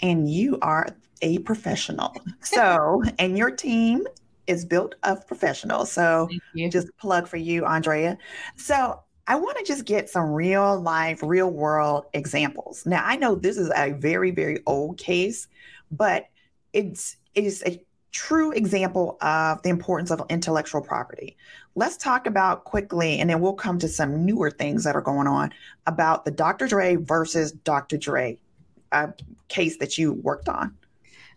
And 0.01 0.29
you 0.31 0.59
are 0.63 0.89
a 1.21 1.39
professional. 1.41 2.15
So, 2.41 3.03
and 3.19 3.39
your 3.39 3.51
team 3.51 4.07
is 4.47 4.65
built 4.65 4.97
of 5.05 5.27
professionals. 5.27 5.93
So, 5.93 6.29
just 6.71 6.89
plug 6.97 7.29
for 7.29 7.37
you, 7.37 7.65
Andrea. 7.65 8.19
So, 8.57 9.01
I 9.29 9.37
want 9.37 9.57
to 9.59 9.65
just 9.65 9.85
get 9.85 10.11
some 10.11 10.31
real 10.33 10.81
life, 10.81 11.21
real 11.23 11.51
world 11.51 12.07
examples. 12.13 12.85
Now, 12.85 13.05
I 13.05 13.15
know 13.17 13.37
this 13.37 13.57
is 13.57 13.71
a 13.77 13.93
very, 13.93 14.33
very 14.33 14.61
old 14.67 14.99
case, 14.99 15.47
but 15.93 16.27
it's 16.73 17.17
it 17.35 17.45
is 17.45 17.63
a 17.65 17.81
true 18.13 18.53
example 18.53 19.19
of 19.21 19.61
the 19.63 19.71
importance 19.71 20.11
of 20.11 20.23
intellectual 20.29 20.81
property. 20.81 21.37
Let's 21.75 21.97
talk 21.97 22.27
about 22.27 22.65
quickly, 22.65 23.19
and 23.19 23.31
then 23.31 23.41
we'll 23.41 23.55
come 23.55 23.79
to 23.79 23.89
some 23.89 24.25
newer 24.25 24.51
things 24.51 24.85
that 24.85 24.95
are 24.95 25.01
going 25.01 25.27
on 25.27 25.53
about 25.87 26.25
the 26.25 26.31
Dr. 26.31 26.69
Dre 26.69 26.97
versus 26.97 27.53
Dr. 27.53 27.97
Drai 27.97 28.39
uh, 28.93 29.09
case 29.49 29.79
that 29.79 29.97
you 29.97 30.13
worked 30.13 30.49
on. 30.49 30.77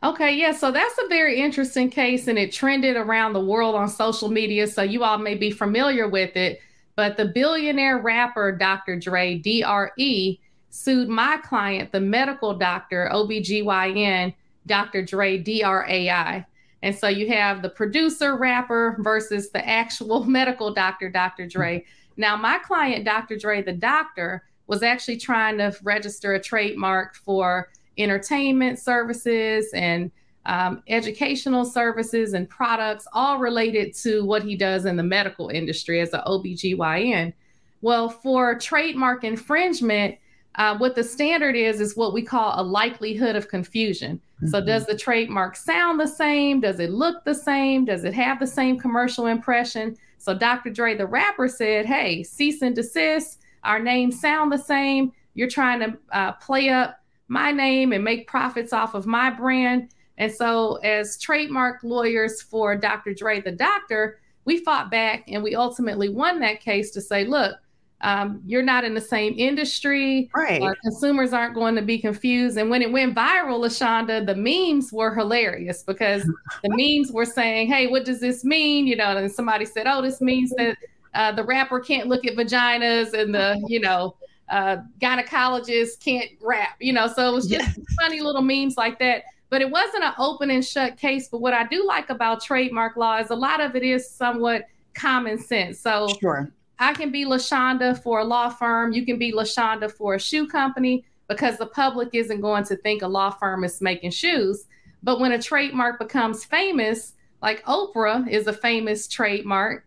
Okay, 0.03 0.35
yeah, 0.35 0.51
so 0.51 0.71
that's 0.71 0.97
a 1.03 1.07
very 1.07 1.39
interesting 1.39 1.89
case, 1.89 2.27
and 2.27 2.37
it 2.37 2.51
trended 2.51 2.97
around 2.97 3.33
the 3.33 3.43
world 3.43 3.75
on 3.75 3.87
social 3.87 4.29
media. 4.29 4.67
So 4.67 4.83
you 4.83 5.03
all 5.03 5.17
may 5.17 5.35
be 5.35 5.51
familiar 5.51 6.07
with 6.07 6.35
it. 6.35 6.59
But 6.95 7.17
the 7.17 7.25
billionaire 7.25 7.99
rapper 7.99 8.51
Dr. 8.51 8.97
Dre, 8.99 9.37
DRE, 9.37 10.39
sued 10.69 11.09
my 11.09 11.37
client, 11.37 11.91
the 11.91 11.99
medical 11.99 12.57
doctor, 12.57 13.09
OBGYN, 13.11 14.33
Dr. 14.65 15.03
Dre, 15.03 15.41
DRAI. 15.41 16.45
And 16.85 16.95
so 16.95 17.07
you 17.07 17.27
have 17.29 17.63
the 17.63 17.69
producer 17.69 18.37
rapper 18.37 18.95
versus 18.99 19.49
the 19.49 19.67
actual 19.67 20.23
medical 20.25 20.71
doctor, 20.71 21.09
Dr. 21.09 21.47
Drai. 21.47 21.83
Now, 22.15 22.37
my 22.37 22.59
client, 22.59 23.05
Dr. 23.05 23.37
Drai, 23.37 23.65
the 23.65 23.73
doctor, 23.73 24.43
was 24.67 24.83
actually 24.83 25.17
trying 25.17 25.57
to 25.57 25.75
register 25.81 26.35
a 26.35 26.39
trademark 26.39 27.15
for 27.15 27.69
entertainment 27.97 28.77
services 28.77 29.71
and 29.73 30.11
um, 30.45 30.83
educational 30.87 31.65
services 31.65 32.33
and 32.33 32.47
products, 32.47 33.07
all 33.13 33.39
related 33.39 33.95
to 33.95 34.23
what 34.23 34.43
he 34.43 34.55
does 34.55 34.85
in 34.85 34.95
the 34.95 35.01
medical 35.01 35.49
industry 35.49 36.01
as 36.01 36.13
an 36.13 36.21
OBGYN. 36.27 37.33
Well, 37.81 38.09
for 38.09 38.59
trademark 38.59 39.23
infringement, 39.23 40.19
uh, 40.53 40.77
what 40.77 40.93
the 40.93 41.03
standard 41.03 41.55
is, 41.55 41.81
is 41.81 41.97
what 41.97 42.13
we 42.13 42.21
call 42.21 42.53
a 42.55 42.61
likelihood 42.61 43.35
of 43.35 43.47
confusion. 43.47 44.21
Mm-hmm. 44.37 44.47
So, 44.47 44.61
does 44.61 44.85
the 44.85 44.97
trademark 44.97 45.55
sound 45.55 45.99
the 45.99 46.07
same? 46.07 46.59
Does 46.59 46.79
it 46.79 46.91
look 46.91 47.23
the 47.23 47.35
same? 47.35 47.85
Does 47.85 48.03
it 48.03 48.13
have 48.13 48.39
the 48.39 48.47
same 48.47 48.77
commercial 48.77 49.27
impression? 49.27 49.95
So, 50.17 50.37
Dr. 50.37 50.71
Dre, 50.71 50.95
the 50.95 51.07
rapper, 51.07 51.47
said, 51.47 51.85
Hey, 51.85 52.23
cease 52.23 52.61
and 52.61 52.75
desist. 52.75 53.39
Our 53.63 53.79
names 53.79 54.19
sound 54.19 54.51
the 54.51 54.57
same. 54.57 55.13
You're 55.33 55.49
trying 55.49 55.79
to 55.79 55.97
uh, 56.11 56.33
play 56.33 56.69
up 56.69 56.99
my 57.27 57.51
name 57.51 57.93
and 57.93 58.03
make 58.03 58.27
profits 58.27 58.73
off 58.73 58.93
of 58.93 59.05
my 59.05 59.29
brand. 59.29 59.89
And 60.17 60.31
so, 60.31 60.75
as 60.77 61.17
trademark 61.17 61.83
lawyers 61.83 62.41
for 62.41 62.75
Dr. 62.75 63.11
Drai, 63.11 63.43
the 63.43 63.51
doctor, 63.51 64.19
we 64.45 64.63
fought 64.63 64.91
back 64.91 65.23
and 65.27 65.43
we 65.43 65.55
ultimately 65.55 66.09
won 66.09 66.39
that 66.39 66.61
case 66.61 66.91
to 66.91 67.01
say, 67.01 67.25
look, 67.25 67.55
um, 68.05 68.39
you're 68.45 68.61
not 68.61 68.83
in 68.83 68.93
the 68.93 69.01
same 69.01 69.33
industry. 69.35 70.29
Right. 70.35 70.61
Uh, 70.61 70.75
consumers 70.83 71.33
aren't 71.33 71.55
going 71.55 71.73
to 71.73 71.81
be 71.81 71.97
confused. 71.97 72.55
And 72.55 72.69
when 72.69 72.83
it 72.83 72.91
went 72.91 73.15
viral, 73.15 73.59
LaShonda, 73.59 74.27
the 74.27 74.35
memes 74.35 74.93
were 74.93 75.15
hilarious 75.15 75.81
because 75.81 76.23
the 76.63 76.69
memes 76.69 77.11
were 77.11 77.25
saying, 77.25 77.67
hey, 77.67 77.87
what 77.87 78.05
does 78.05 78.19
this 78.19 78.45
mean? 78.45 78.85
You 78.85 78.95
know, 78.95 79.17
and 79.17 79.31
somebody 79.31 79.65
said, 79.65 79.87
oh, 79.87 80.03
this 80.03 80.21
means 80.21 80.51
that 80.51 80.77
uh, 81.15 81.31
the 81.31 81.43
rapper 81.43 81.79
can't 81.79 82.07
look 82.07 82.27
at 82.27 82.35
vaginas 82.35 83.13
and 83.13 83.33
the, 83.33 83.59
you 83.67 83.79
know, 83.79 84.15
uh, 84.49 84.77
gynecologists 85.01 85.99
can't 85.99 86.29
rap, 86.43 86.75
you 86.79 86.93
know. 86.93 87.07
So 87.07 87.27
it 87.27 87.33
was 87.33 87.47
just 87.47 87.75
yeah. 87.75 87.83
funny 87.99 88.21
little 88.21 88.43
memes 88.43 88.77
like 88.77 88.99
that. 88.99 89.23
But 89.49 89.63
it 89.63 89.71
wasn't 89.71 90.03
an 90.03 90.13
open 90.19 90.51
and 90.51 90.63
shut 90.63 90.97
case. 90.97 91.27
But 91.27 91.41
what 91.41 91.55
I 91.55 91.65
do 91.65 91.83
like 91.87 92.11
about 92.11 92.43
trademark 92.43 92.97
law 92.97 93.17
is 93.17 93.31
a 93.31 93.35
lot 93.35 93.61
of 93.61 93.75
it 93.75 93.81
is 93.81 94.07
somewhat 94.07 94.65
common 94.93 95.39
sense. 95.39 95.79
So 95.79 96.07
sure. 96.21 96.51
I 96.79 96.93
can 96.93 97.11
be 97.11 97.25
LaShonda 97.25 98.01
for 98.03 98.19
a 98.19 98.23
law 98.23 98.49
firm. 98.49 98.93
You 98.93 99.05
can 99.05 99.17
be 99.17 99.31
LaShonda 99.31 99.91
for 99.91 100.15
a 100.15 100.19
shoe 100.19 100.47
company 100.47 101.05
because 101.27 101.57
the 101.57 101.65
public 101.67 102.09
isn't 102.13 102.41
going 102.41 102.63
to 102.65 102.75
think 102.77 103.01
a 103.01 103.07
law 103.07 103.29
firm 103.29 103.63
is 103.63 103.81
making 103.81 104.11
shoes. 104.11 104.65
But 105.03 105.19
when 105.19 105.31
a 105.31 105.41
trademark 105.41 105.99
becomes 105.99 106.43
famous, 106.43 107.13
like 107.41 107.63
Oprah 107.65 108.27
is 108.27 108.47
a 108.47 108.53
famous 108.53 109.07
trademark, 109.07 109.85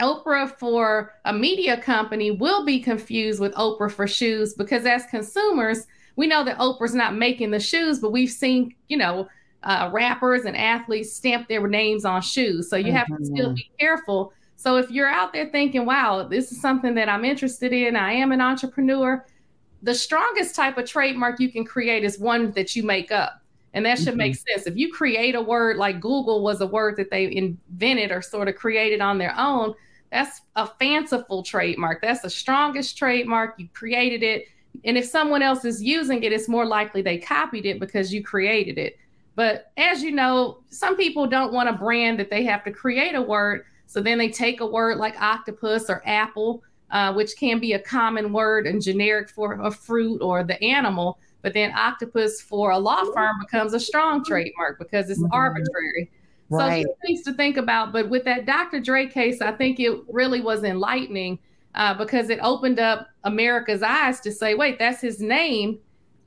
Oprah 0.00 0.58
for 0.58 1.14
a 1.24 1.32
media 1.32 1.80
company 1.80 2.30
will 2.30 2.64
be 2.64 2.80
confused 2.80 3.40
with 3.40 3.52
Oprah 3.54 3.92
for 3.92 4.06
shoes 4.06 4.54
because 4.54 4.86
as 4.86 5.04
consumers, 5.06 5.86
we 6.16 6.26
know 6.26 6.42
that 6.42 6.58
Oprah's 6.58 6.94
not 6.94 7.14
making 7.14 7.50
the 7.50 7.60
shoes, 7.60 7.98
but 7.98 8.10
we've 8.12 8.30
seen, 8.30 8.74
you 8.88 8.96
know, 8.96 9.28
uh, 9.62 9.90
rappers 9.92 10.46
and 10.46 10.56
athletes 10.56 11.12
stamp 11.12 11.48
their 11.48 11.68
names 11.68 12.04
on 12.04 12.22
shoes. 12.22 12.70
So 12.70 12.76
you 12.76 12.86
mm-hmm. 12.86 12.96
have 12.96 13.06
to 13.08 13.24
still 13.24 13.46
mm-hmm. 13.46 13.54
be 13.54 13.70
careful. 13.78 14.32
So 14.60 14.76
if 14.76 14.90
you're 14.90 15.08
out 15.08 15.32
there 15.32 15.48
thinking, 15.48 15.86
wow, 15.86 16.22
this 16.22 16.52
is 16.52 16.60
something 16.60 16.94
that 16.96 17.08
I'm 17.08 17.24
interested 17.24 17.72
in, 17.72 17.96
I 17.96 18.12
am 18.12 18.30
an 18.30 18.42
entrepreneur, 18.42 19.24
the 19.82 19.94
strongest 19.94 20.54
type 20.54 20.76
of 20.76 20.84
trademark 20.84 21.40
you 21.40 21.50
can 21.50 21.64
create 21.64 22.04
is 22.04 22.18
one 22.18 22.50
that 22.50 22.76
you 22.76 22.82
make 22.82 23.10
up. 23.10 23.40
And 23.72 23.86
that 23.86 23.96
should 23.96 24.08
mm-hmm. 24.08 24.18
make 24.18 24.36
sense. 24.36 24.66
If 24.66 24.76
you 24.76 24.92
create 24.92 25.34
a 25.34 25.40
word 25.40 25.78
like 25.78 25.98
Google 25.98 26.42
was 26.42 26.60
a 26.60 26.66
word 26.66 26.98
that 26.98 27.10
they 27.10 27.34
invented 27.34 28.12
or 28.12 28.20
sort 28.20 28.48
of 28.48 28.56
created 28.56 29.00
on 29.00 29.16
their 29.16 29.34
own, 29.34 29.72
that's 30.12 30.42
a 30.56 30.66
fanciful 30.66 31.42
trademark. 31.42 32.02
That's 32.02 32.20
the 32.20 32.28
strongest 32.28 32.98
trademark. 32.98 33.54
You 33.58 33.66
created 33.72 34.22
it. 34.22 34.44
And 34.84 34.98
if 34.98 35.06
someone 35.06 35.40
else 35.40 35.64
is 35.64 35.82
using 35.82 36.22
it, 36.22 36.34
it's 36.34 36.48
more 36.50 36.66
likely 36.66 37.00
they 37.00 37.16
copied 37.16 37.64
it 37.64 37.80
because 37.80 38.12
you 38.12 38.22
created 38.22 38.76
it. 38.76 38.98
But 39.36 39.72
as 39.78 40.02
you 40.02 40.12
know, 40.12 40.58
some 40.68 40.98
people 40.98 41.26
don't 41.26 41.54
want 41.54 41.70
a 41.70 41.72
brand 41.72 42.20
that 42.20 42.28
they 42.28 42.44
have 42.44 42.62
to 42.64 42.70
create 42.70 43.14
a 43.14 43.22
word. 43.22 43.64
So 43.90 44.00
then 44.00 44.18
they 44.18 44.28
take 44.28 44.60
a 44.60 44.66
word 44.66 44.98
like 44.98 45.20
octopus 45.20 45.90
or 45.90 46.00
apple, 46.06 46.62
uh, 46.92 47.12
which 47.12 47.36
can 47.36 47.58
be 47.58 47.72
a 47.72 47.78
common 47.80 48.32
word 48.32 48.68
and 48.68 48.80
generic 48.80 49.28
for 49.28 49.60
a 49.60 49.70
fruit 49.72 50.22
or 50.22 50.44
the 50.44 50.62
animal. 50.62 51.18
But 51.42 51.54
then 51.54 51.72
octopus 51.76 52.40
for 52.40 52.70
a 52.70 52.78
law 52.78 53.02
firm 53.12 53.40
becomes 53.40 53.74
a 53.74 53.80
strong 53.80 54.24
trademark 54.28 54.78
because 54.78 55.10
it's 55.10 55.18
mm-hmm. 55.18 55.32
arbitrary. 55.32 56.08
Right. 56.50 56.86
So 56.86 56.94
things 57.04 57.22
to 57.22 57.32
think 57.32 57.56
about. 57.56 57.92
But 57.92 58.08
with 58.08 58.22
that 58.26 58.46
Dr. 58.46 58.78
Dre 58.78 59.08
case, 59.08 59.42
I 59.42 59.50
think 59.50 59.80
it 59.80 59.98
really 60.08 60.40
was 60.40 60.62
enlightening 60.62 61.40
uh, 61.74 61.94
because 61.94 62.30
it 62.30 62.38
opened 62.42 62.78
up 62.78 63.08
America's 63.24 63.82
eyes 63.82 64.20
to 64.20 64.30
say, 64.30 64.54
wait, 64.54 64.78
that's 64.78 65.00
his 65.00 65.20
name. 65.20 65.80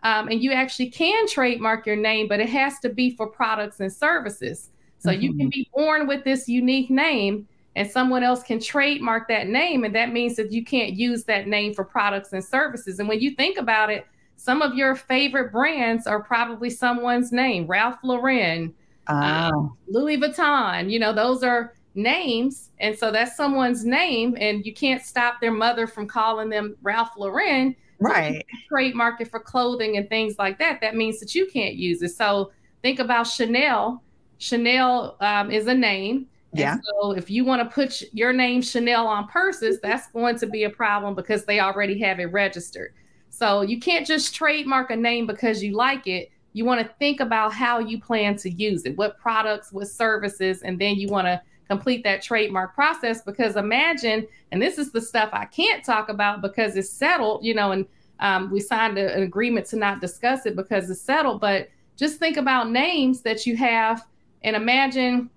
Um, 0.04 0.28
and 0.28 0.44
you 0.44 0.52
actually 0.52 0.90
can 0.90 1.30
trademark 1.30 1.86
your 1.86 1.96
name, 1.96 2.28
but 2.28 2.42
it 2.42 2.50
has 2.50 2.80
to 2.80 2.90
be 2.90 3.16
for 3.16 3.26
products 3.26 3.80
and 3.80 3.92
services. 3.92 4.70
So 5.00 5.12
mm-hmm. 5.12 5.22
you 5.22 5.30
can 5.30 5.48
mm-hmm. 5.48 5.50
be 5.50 5.70
born 5.74 6.08
with 6.08 6.26
this 6.26 6.50
unique 6.50 6.90
name 6.90 7.48
and 7.76 7.90
someone 7.90 8.24
else 8.24 8.44
can 8.44 8.60
trademark 8.60 9.28
that 9.28 9.48
name. 9.48 9.84
And 9.84 9.96
that 9.96 10.14
means 10.14 10.36
that 10.36 10.52
you 10.52 10.64
can't 10.64 10.94
use 10.94 11.24
that 11.26 11.48
name 11.48 11.74
for 11.74 11.84
products 11.84 12.34
and 12.34 12.44
services. 12.44 13.00
And 13.00 13.10
when 13.10 13.20
you 13.20 13.32
think 13.32 13.58
about 13.58 13.90
it, 13.90 14.06
some 14.36 14.62
of 14.62 14.76
your 14.76 14.96
favorite 14.96 15.52
brands 15.52 16.06
are 16.06 16.22
probably 16.22 16.70
someone's 16.70 17.32
name, 17.32 17.66
Ralph 17.66 17.98
Lauren, 18.04 18.74
Oh. 19.08 19.76
Louis 19.88 20.18
Vuitton, 20.18 20.90
you 20.90 21.00
know, 21.00 21.14
those 21.14 21.44
are 21.44 21.74
names. 21.96 22.70
And 22.80 22.98
so 22.98 23.12
that's 23.12 23.36
someone's 23.36 23.86
name, 23.86 24.38
and 24.40 24.66
you 24.66 24.74
can't 24.74 25.02
stop 25.02 25.42
their 25.42 25.52
mother 25.52 25.88
from 25.88 26.08
calling 26.08 26.50
them 26.50 26.76
Ralph 26.82 27.12
Lauren. 27.18 27.76
Right. 28.00 28.46
Trademark 28.68 29.22
it 29.22 29.30
for 29.30 29.40
clothing 29.40 29.98
and 29.98 30.10
things 30.10 30.36
like 30.38 30.60
that. 30.60 30.82
That 30.82 30.96
means 30.96 31.20
that 31.20 31.36
you 31.36 31.48
can't 31.48 31.76
use 31.76 32.02
it. 32.02 32.10
So 32.10 32.52
think 32.82 33.00
about 33.00 33.24
Chanel. 33.24 34.04
Chanel 34.40 35.16
um, 35.22 35.52
is 35.52 35.68
a 35.68 35.74
name. 35.74 36.28
Yeah. 36.56 36.78
so 36.84 37.12
if 37.12 37.30
you 37.30 37.46
want 37.46 37.68
to 37.68 37.74
put 37.74 38.02
your 38.14 38.34
name 38.34 38.62
Chanel 38.62 39.08
on 39.08 39.28
purses, 39.28 39.80
that's 39.82 40.08
going 40.12 40.38
to 40.38 40.46
be 40.48 40.64
a 40.66 40.70
problem 40.70 41.16
because 41.16 41.46
they 41.46 41.60
already 41.60 42.00
have 42.00 42.20
it 42.20 42.26
registered. 42.26 42.94
So 43.30 43.62
you 43.62 43.80
can't 43.80 44.06
just 44.06 44.36
trademark 44.36 44.92
a 44.92 44.96
name 44.96 45.26
because 45.26 45.64
you 45.64 45.76
like 45.76 46.06
it 46.08 46.30
you 46.54 46.66
want 46.66 46.80
to 46.80 46.94
think 47.00 47.20
about 47.20 47.52
how 47.52 47.80
you 47.80 48.00
plan 48.00 48.36
to 48.38 48.50
use 48.50 48.86
it, 48.86 48.96
what 48.96 49.18
products, 49.18 49.74
what 49.74 49.88
services, 49.88 50.62
and 50.62 50.80
then 50.80 50.96
you 50.96 51.08
want 51.08 51.26
to 51.26 51.42
complete 51.68 52.04
that 52.04 52.22
trademark 52.22 52.76
process. 52.76 53.22
Because 53.22 53.56
imagine, 53.56 54.28
and 54.52 54.62
this 54.62 54.78
is 54.78 54.92
the 54.92 55.02
stuff 55.02 55.30
I 55.34 55.46
can't 55.46 55.84
talk 55.84 56.10
about 56.10 56.42
because 56.42 56.76
it's 56.76 56.90
settled, 56.90 57.44
you 57.44 57.56
know, 57.56 57.72
and 57.72 57.86
um, 58.20 58.52
we 58.52 58.60
signed 58.60 58.98
a, 59.00 59.14
an 59.16 59.24
agreement 59.24 59.66
to 59.68 59.78
not 59.78 60.00
discuss 60.00 60.46
it 60.46 60.56
because 60.56 60.90
it's 60.90 61.02
settled. 61.02 61.42
But 61.42 61.70
just 61.98 62.20
think 62.20 62.38
about 62.38 62.70
names 62.70 63.22
that 63.22 63.46
you 63.48 63.58
have 63.58 64.06
and 64.44 64.56
imagine 64.56 65.30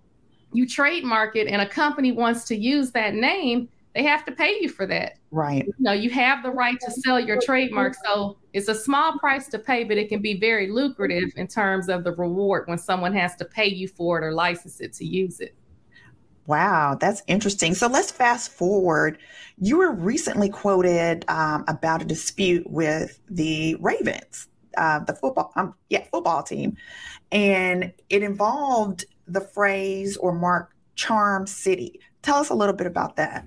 you 0.53 0.67
trademark 0.67 1.37
it 1.37 1.47
and 1.47 1.61
a 1.61 1.69
company 1.69 2.12
wants 2.12 2.45
to 2.45 2.57
use 2.57 2.91
that 2.93 3.15
name 3.15 3.69
they 3.97 4.03
have 4.03 4.26
to 4.26 4.33
pay 4.33 4.59
you 4.61 4.69
for 4.69 4.87
that. 4.87 5.15
Right. 5.31 5.65
You 5.65 5.75
know, 5.79 5.93
you 5.93 6.11
have 6.11 6.43
the 6.43 6.50
right 6.50 6.79
to 6.81 6.91
sell 6.91 7.19
your 7.19 7.41
trademark. 7.41 7.95
So 8.05 8.37
it's 8.53 8.69
a 8.69 8.75
small 8.75 9.19
price 9.19 9.49
to 9.49 9.59
pay, 9.59 9.85
but 9.85 9.97
it 9.97 10.11
can 10.11 10.21
be 10.21 10.38
very 10.38 10.71
lucrative 10.71 11.31
in 11.37 11.47
terms 11.47 11.88
of 11.88 12.05
the 12.05 12.12
reward 12.12 12.69
when 12.69 12.76
someone 12.76 13.15
has 13.15 13.35
to 13.37 13.47
pay 13.47 13.69
you 13.69 13.88
for 13.88 14.19
it 14.19 14.26
or 14.26 14.33
license 14.35 14.83
it 14.83 14.93
to 14.95 15.07
use 15.07 15.41
it. 15.41 15.55
Wow, 16.47 16.99
that's 17.00 17.23
interesting. 17.26 17.75
So 17.75 17.87
let's 17.87 18.11
fast 18.11 18.53
forward. 18.53 19.17
You 19.57 19.79
were 19.79 19.93
recently 19.93 20.50
quoted 20.50 21.25
um, 21.29 21.65
about 21.67 22.03
a 22.03 22.05
dispute 22.05 22.69
with 22.69 23.19
the 23.31 23.76
Ravens, 23.81 24.49
uh, 24.76 24.99
the 25.00 25.15
football, 25.15 25.53
um, 25.57 25.75
yeah, 25.88 26.05
football 26.12 26.43
team, 26.43 26.76
and 27.33 27.95
it 28.11 28.23
involved 28.23 29.07
the 29.26 29.40
phrase 29.40 30.16
or 30.16 30.33
mark 30.33 30.75
"Charm 30.95 31.47
City." 31.47 32.00
Tell 32.23 32.37
us 32.37 32.50
a 32.50 32.54
little 32.54 32.75
bit 32.75 32.87
about 32.87 33.16
that. 33.16 33.47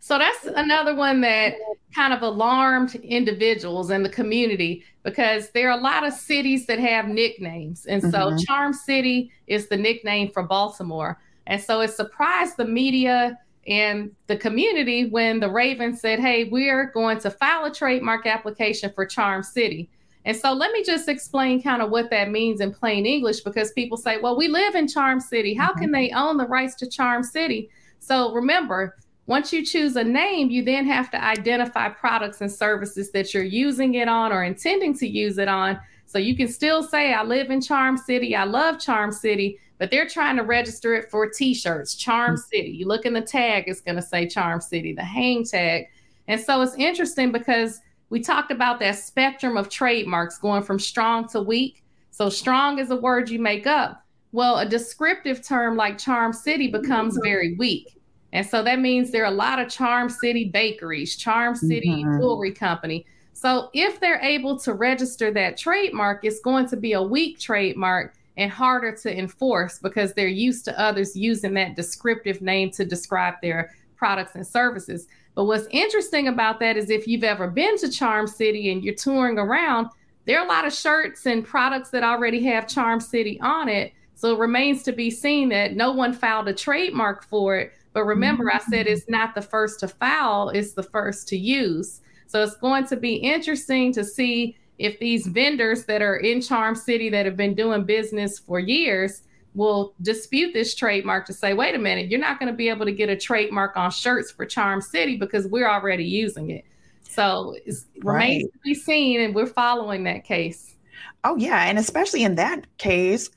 So 0.00 0.18
that's 0.18 0.46
another 0.46 0.94
one 0.94 1.20
that 1.22 1.54
kind 1.94 2.12
of 2.12 2.22
alarmed 2.22 2.94
individuals 2.96 3.90
in 3.90 4.02
the 4.02 4.08
community 4.08 4.84
because 5.02 5.50
there 5.50 5.68
are 5.70 5.78
a 5.78 5.82
lot 5.82 6.06
of 6.06 6.12
cities 6.12 6.66
that 6.66 6.78
have 6.78 7.08
nicknames. 7.08 7.86
And 7.86 8.00
so 8.02 8.08
mm-hmm. 8.08 8.38
Charm 8.38 8.72
City 8.72 9.30
is 9.46 9.68
the 9.68 9.76
nickname 9.76 10.30
for 10.30 10.42
Baltimore. 10.42 11.18
And 11.46 11.60
so 11.60 11.80
it 11.80 11.88
surprised 11.88 12.56
the 12.56 12.64
media 12.64 13.38
and 13.66 14.10
the 14.28 14.36
community 14.36 15.10
when 15.10 15.40
the 15.40 15.50
Ravens 15.50 16.00
said, 16.00 16.20
hey, 16.20 16.44
we're 16.44 16.90
going 16.92 17.18
to 17.20 17.30
file 17.30 17.64
a 17.64 17.74
trademark 17.74 18.26
application 18.26 18.92
for 18.94 19.04
Charm 19.04 19.42
City. 19.42 19.90
And 20.28 20.36
so 20.36 20.52
let 20.52 20.72
me 20.72 20.84
just 20.84 21.08
explain 21.08 21.62
kind 21.62 21.80
of 21.80 21.88
what 21.88 22.10
that 22.10 22.30
means 22.30 22.60
in 22.60 22.70
plain 22.70 23.06
English 23.06 23.40
because 23.40 23.72
people 23.72 23.96
say, 23.96 24.18
well, 24.18 24.36
we 24.36 24.46
live 24.46 24.74
in 24.74 24.86
Charm 24.86 25.20
City. 25.20 25.54
How 25.54 25.70
mm-hmm. 25.70 25.80
can 25.80 25.90
they 25.90 26.10
own 26.10 26.36
the 26.36 26.46
rights 26.46 26.74
to 26.76 26.86
Charm 26.86 27.22
City? 27.22 27.70
So 27.98 28.34
remember, 28.34 28.98
once 29.24 29.54
you 29.54 29.64
choose 29.64 29.96
a 29.96 30.04
name, 30.04 30.50
you 30.50 30.62
then 30.62 30.86
have 30.86 31.10
to 31.12 31.24
identify 31.24 31.88
products 31.88 32.42
and 32.42 32.52
services 32.52 33.10
that 33.12 33.32
you're 33.32 33.42
using 33.42 33.94
it 33.94 34.06
on 34.06 34.30
or 34.30 34.44
intending 34.44 34.92
to 34.98 35.08
use 35.08 35.38
it 35.38 35.48
on. 35.48 35.80
So 36.04 36.18
you 36.18 36.36
can 36.36 36.48
still 36.48 36.82
say, 36.82 37.14
I 37.14 37.22
live 37.22 37.50
in 37.50 37.62
Charm 37.62 37.96
City, 37.96 38.36
I 38.36 38.44
love 38.44 38.78
Charm 38.78 39.12
City, 39.12 39.58
but 39.78 39.90
they're 39.90 40.06
trying 40.06 40.36
to 40.36 40.42
register 40.42 40.94
it 40.94 41.10
for 41.10 41.26
t 41.30 41.54
shirts, 41.54 41.94
Charm 41.94 42.32
mm-hmm. 42.32 42.54
City. 42.54 42.68
You 42.68 42.86
look 42.86 43.06
in 43.06 43.14
the 43.14 43.22
tag, 43.22 43.64
it's 43.66 43.80
going 43.80 43.96
to 43.96 44.02
say 44.02 44.28
Charm 44.28 44.60
City, 44.60 44.92
the 44.92 45.04
hang 45.04 45.44
tag. 45.44 45.86
And 46.26 46.38
so 46.38 46.60
it's 46.60 46.74
interesting 46.74 47.32
because 47.32 47.80
we 48.10 48.20
talked 48.20 48.50
about 48.50 48.80
that 48.80 48.96
spectrum 48.96 49.56
of 49.56 49.68
trademarks 49.68 50.38
going 50.38 50.62
from 50.62 50.78
strong 50.78 51.28
to 51.28 51.40
weak. 51.40 51.82
So, 52.10 52.28
strong 52.28 52.78
is 52.78 52.90
a 52.90 52.96
word 52.96 53.30
you 53.30 53.38
make 53.38 53.66
up. 53.66 54.02
Well, 54.32 54.58
a 54.58 54.66
descriptive 54.66 55.46
term 55.46 55.76
like 55.76 55.98
Charm 55.98 56.32
City 56.32 56.68
becomes 56.68 57.18
very 57.22 57.54
weak. 57.56 57.98
And 58.32 58.46
so 58.46 58.62
that 58.62 58.78
means 58.78 59.10
there 59.10 59.22
are 59.24 59.32
a 59.32 59.36
lot 59.36 59.58
of 59.58 59.70
Charm 59.70 60.10
City 60.10 60.50
bakeries, 60.50 61.16
Charm 61.16 61.54
City 61.54 62.04
mm-hmm. 62.04 62.18
jewelry 62.18 62.52
company. 62.52 63.06
So 63.32 63.70
if 63.72 64.00
they're 64.00 64.20
able 64.20 64.58
to 64.60 64.74
register 64.74 65.30
that 65.32 65.56
trademark, 65.56 66.24
it's 66.24 66.40
going 66.40 66.68
to 66.68 66.76
be 66.76 66.92
a 66.92 67.02
weak 67.02 67.38
trademark 67.38 68.14
and 68.36 68.50
harder 68.50 68.94
to 68.96 69.16
enforce 69.16 69.78
because 69.78 70.12
they're 70.12 70.28
used 70.28 70.64
to 70.66 70.78
others 70.78 71.16
using 71.16 71.54
that 71.54 71.74
descriptive 71.74 72.42
name 72.42 72.70
to 72.72 72.84
describe 72.84 73.34
their 73.40 73.74
products 73.96 74.34
and 74.34 74.46
services. 74.46 75.06
But 75.38 75.44
what's 75.44 75.68
interesting 75.70 76.26
about 76.26 76.58
that 76.58 76.76
is 76.76 76.90
if 76.90 77.06
you've 77.06 77.22
ever 77.22 77.46
been 77.46 77.78
to 77.78 77.88
Charm 77.88 78.26
City 78.26 78.72
and 78.72 78.82
you're 78.82 78.92
touring 78.92 79.38
around, 79.38 79.86
there 80.24 80.40
are 80.40 80.44
a 80.44 80.48
lot 80.48 80.66
of 80.66 80.74
shirts 80.74 81.26
and 81.26 81.46
products 81.46 81.90
that 81.90 82.02
already 82.02 82.42
have 82.46 82.66
Charm 82.66 82.98
City 82.98 83.38
on 83.40 83.68
it. 83.68 83.92
So 84.16 84.34
it 84.34 84.40
remains 84.40 84.82
to 84.82 84.92
be 84.92 85.12
seen 85.12 85.48
that 85.50 85.76
no 85.76 85.92
one 85.92 86.12
filed 86.12 86.48
a 86.48 86.52
trademark 86.52 87.22
for 87.22 87.56
it. 87.56 87.72
But 87.92 88.02
remember, 88.02 88.46
mm-hmm. 88.46 88.56
I 88.56 88.68
said 88.68 88.88
it's 88.88 89.08
not 89.08 89.36
the 89.36 89.40
first 89.40 89.78
to 89.78 89.86
file, 89.86 90.48
it's 90.48 90.72
the 90.72 90.82
first 90.82 91.28
to 91.28 91.36
use. 91.36 92.00
So 92.26 92.42
it's 92.42 92.56
going 92.56 92.88
to 92.88 92.96
be 92.96 93.14
interesting 93.14 93.92
to 93.92 94.02
see 94.02 94.56
if 94.78 94.98
these 94.98 95.28
vendors 95.28 95.84
that 95.84 96.02
are 96.02 96.16
in 96.16 96.40
Charm 96.40 96.74
City 96.74 97.10
that 97.10 97.26
have 97.26 97.36
been 97.36 97.54
doing 97.54 97.84
business 97.84 98.40
for 98.40 98.58
years 98.58 99.22
will 99.58 99.92
dispute 100.00 100.52
this 100.54 100.74
trademark 100.74 101.26
to 101.26 101.32
say, 101.32 101.52
wait 101.52 101.74
a 101.74 101.78
minute, 101.78 102.08
you're 102.08 102.20
not 102.20 102.38
going 102.38 102.50
to 102.50 102.56
be 102.56 102.68
able 102.68 102.86
to 102.86 102.92
get 102.92 103.08
a 103.08 103.16
trademark 103.16 103.76
on 103.76 103.90
shirts 103.90 104.30
for 104.30 104.46
Charm 104.46 104.80
City 104.80 105.16
because 105.16 105.48
we're 105.48 105.68
already 105.68 106.04
using 106.04 106.50
it. 106.50 106.64
So 107.02 107.56
it 107.66 107.74
remains 108.02 108.44
to 108.52 108.58
be 108.62 108.74
seen, 108.74 109.20
and 109.20 109.34
we're 109.34 109.46
following 109.46 110.04
that 110.04 110.24
case. 110.24 110.76
Oh, 111.24 111.36
yeah. 111.36 111.64
And 111.64 111.76
especially 111.78 112.22
in 112.22 112.36
that 112.36 112.66
case, 112.78 113.30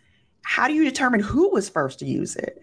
how 0.44 0.68
do 0.68 0.74
you 0.74 0.84
determine 0.84 1.22
who 1.22 1.50
was 1.50 1.68
first 1.68 2.00
to 2.00 2.06
use 2.06 2.36
it? 2.36 2.62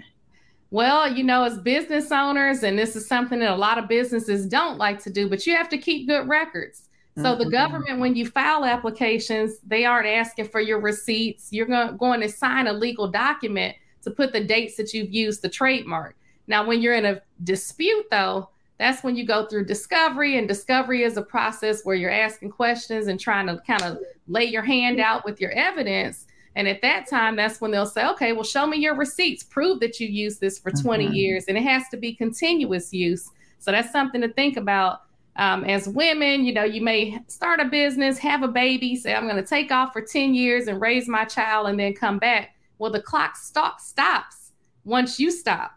Well, 0.71 1.11
you 1.13 1.25
know, 1.25 1.43
as 1.43 1.59
business 1.59 2.13
owners, 2.13 2.63
and 2.63 2.79
this 2.79 2.95
is 2.95 3.09
something 3.09 3.41
that 3.41 3.51
a 3.51 3.57
lot 3.57 3.79
of 3.79 3.89
businesses 3.89 4.47
don't 4.47 4.79
like 4.79 5.03
to 5.03 5.11
do, 5.11 5.29
but 5.29 5.47
you 5.47 5.57
have 5.57 5.69
to 5.71 5.79
keep 5.79 6.07
good 6.07 6.29
records. 6.29 6.88
So 7.23 7.35
the 7.35 7.45
mm-hmm. 7.45 7.51
government, 7.51 8.01
when 8.01 8.15
you 8.17 8.27
file 8.27 8.65
applications, 8.65 9.59
they 9.67 9.85
aren't 9.85 10.07
asking 10.07 10.49
for 10.49 10.61
your 10.61 10.81
receipts. 10.81 11.49
You're 11.53 11.67
going 11.67 12.21
to 12.21 12.29
sign 12.29 12.67
a 12.67 12.73
legal 12.73 13.09
document 13.09 13.77
to 14.03 14.11
put 14.11 14.33
the 14.33 14.45
dates 14.45 14.77
that 14.77 14.95
you've 14.95 15.13
used 15.13 15.43
the 15.43 15.49
trademark. 15.49 16.17
Now, 16.47 16.67
when 16.67 16.81
you're 16.81 16.95
in 16.95 17.05
a 17.05 17.21
dispute, 17.45 18.07
though, 18.11 18.51
that's 18.79 19.03
when 19.03 19.17
you 19.17 19.27
go 19.27 19.47
through 19.47 19.65
discovery, 19.65 20.39
and 20.39 20.47
discovery 20.47 21.03
is 21.03 21.17
a 21.17 21.23
process 21.23 21.83
where 21.83 21.97
you're 21.97 22.11
asking 22.11 22.51
questions 22.51 23.09
and 23.09 23.19
trying 23.19 23.49
to 23.49 23.61
kind 23.67 23.83
of 23.83 23.99
lay 24.29 24.45
your 24.45 24.63
hand 24.63 25.01
out 25.01 25.25
with 25.25 25.41
your 25.41 25.51
evidence. 25.51 26.27
And 26.55 26.69
at 26.69 26.81
that 26.83 27.09
time, 27.09 27.37
that's 27.37 27.61
when 27.61 27.71
they'll 27.71 27.87
say, 27.87 28.07
okay, 28.07 28.33
well, 28.33 28.45
show 28.45 28.67
me 28.67 28.79
your 28.79 28.95
receipts, 28.95 29.43
prove 29.43 29.81
that 29.81 29.99
you 29.99 30.07
used 30.07 30.41
this 30.41 30.59
for 30.59 30.71
20 30.71 31.05
mm-hmm. 31.05 31.15
years. 31.15 31.45
And 31.49 31.59
it 31.59 31.65
has 31.65 31.89
to 31.91 31.97
be 31.97 32.15
continuous 32.15 32.93
use. 32.93 33.31
So 33.59 33.73
that's 33.73 33.91
something 33.91 34.21
to 34.21 34.29
think 34.29 34.57
about 34.57 35.03
um, 35.39 35.63
as 35.65 35.89
women, 35.89 36.45
you 36.45 36.53
know, 36.53 36.65
you 36.65 36.83
may 36.83 37.21
start 37.29 37.61
a 37.61 37.65
business, 37.65 38.19
have 38.19 38.43
a 38.43 38.49
baby, 38.49 38.97
say, 38.97 39.15
I'm 39.15 39.29
going 39.29 39.37
to 39.37 39.49
take 39.49 39.71
off 39.71 39.93
for 39.93 40.03
10 40.03 40.35
years 40.35 40.67
and 40.67 40.81
raise 40.81 41.07
my 41.09 41.25
child 41.25 41.69
and 41.69 41.79
then 41.79 41.95
come 41.95 42.19
back. 42.19 42.57
Well, 42.79 42.91
the 42.91 43.01
clock 43.01 43.37
stop, 43.37 43.81
stops 43.81 44.51
once 44.85 45.21
you 45.21 45.31
stop. 45.31 45.73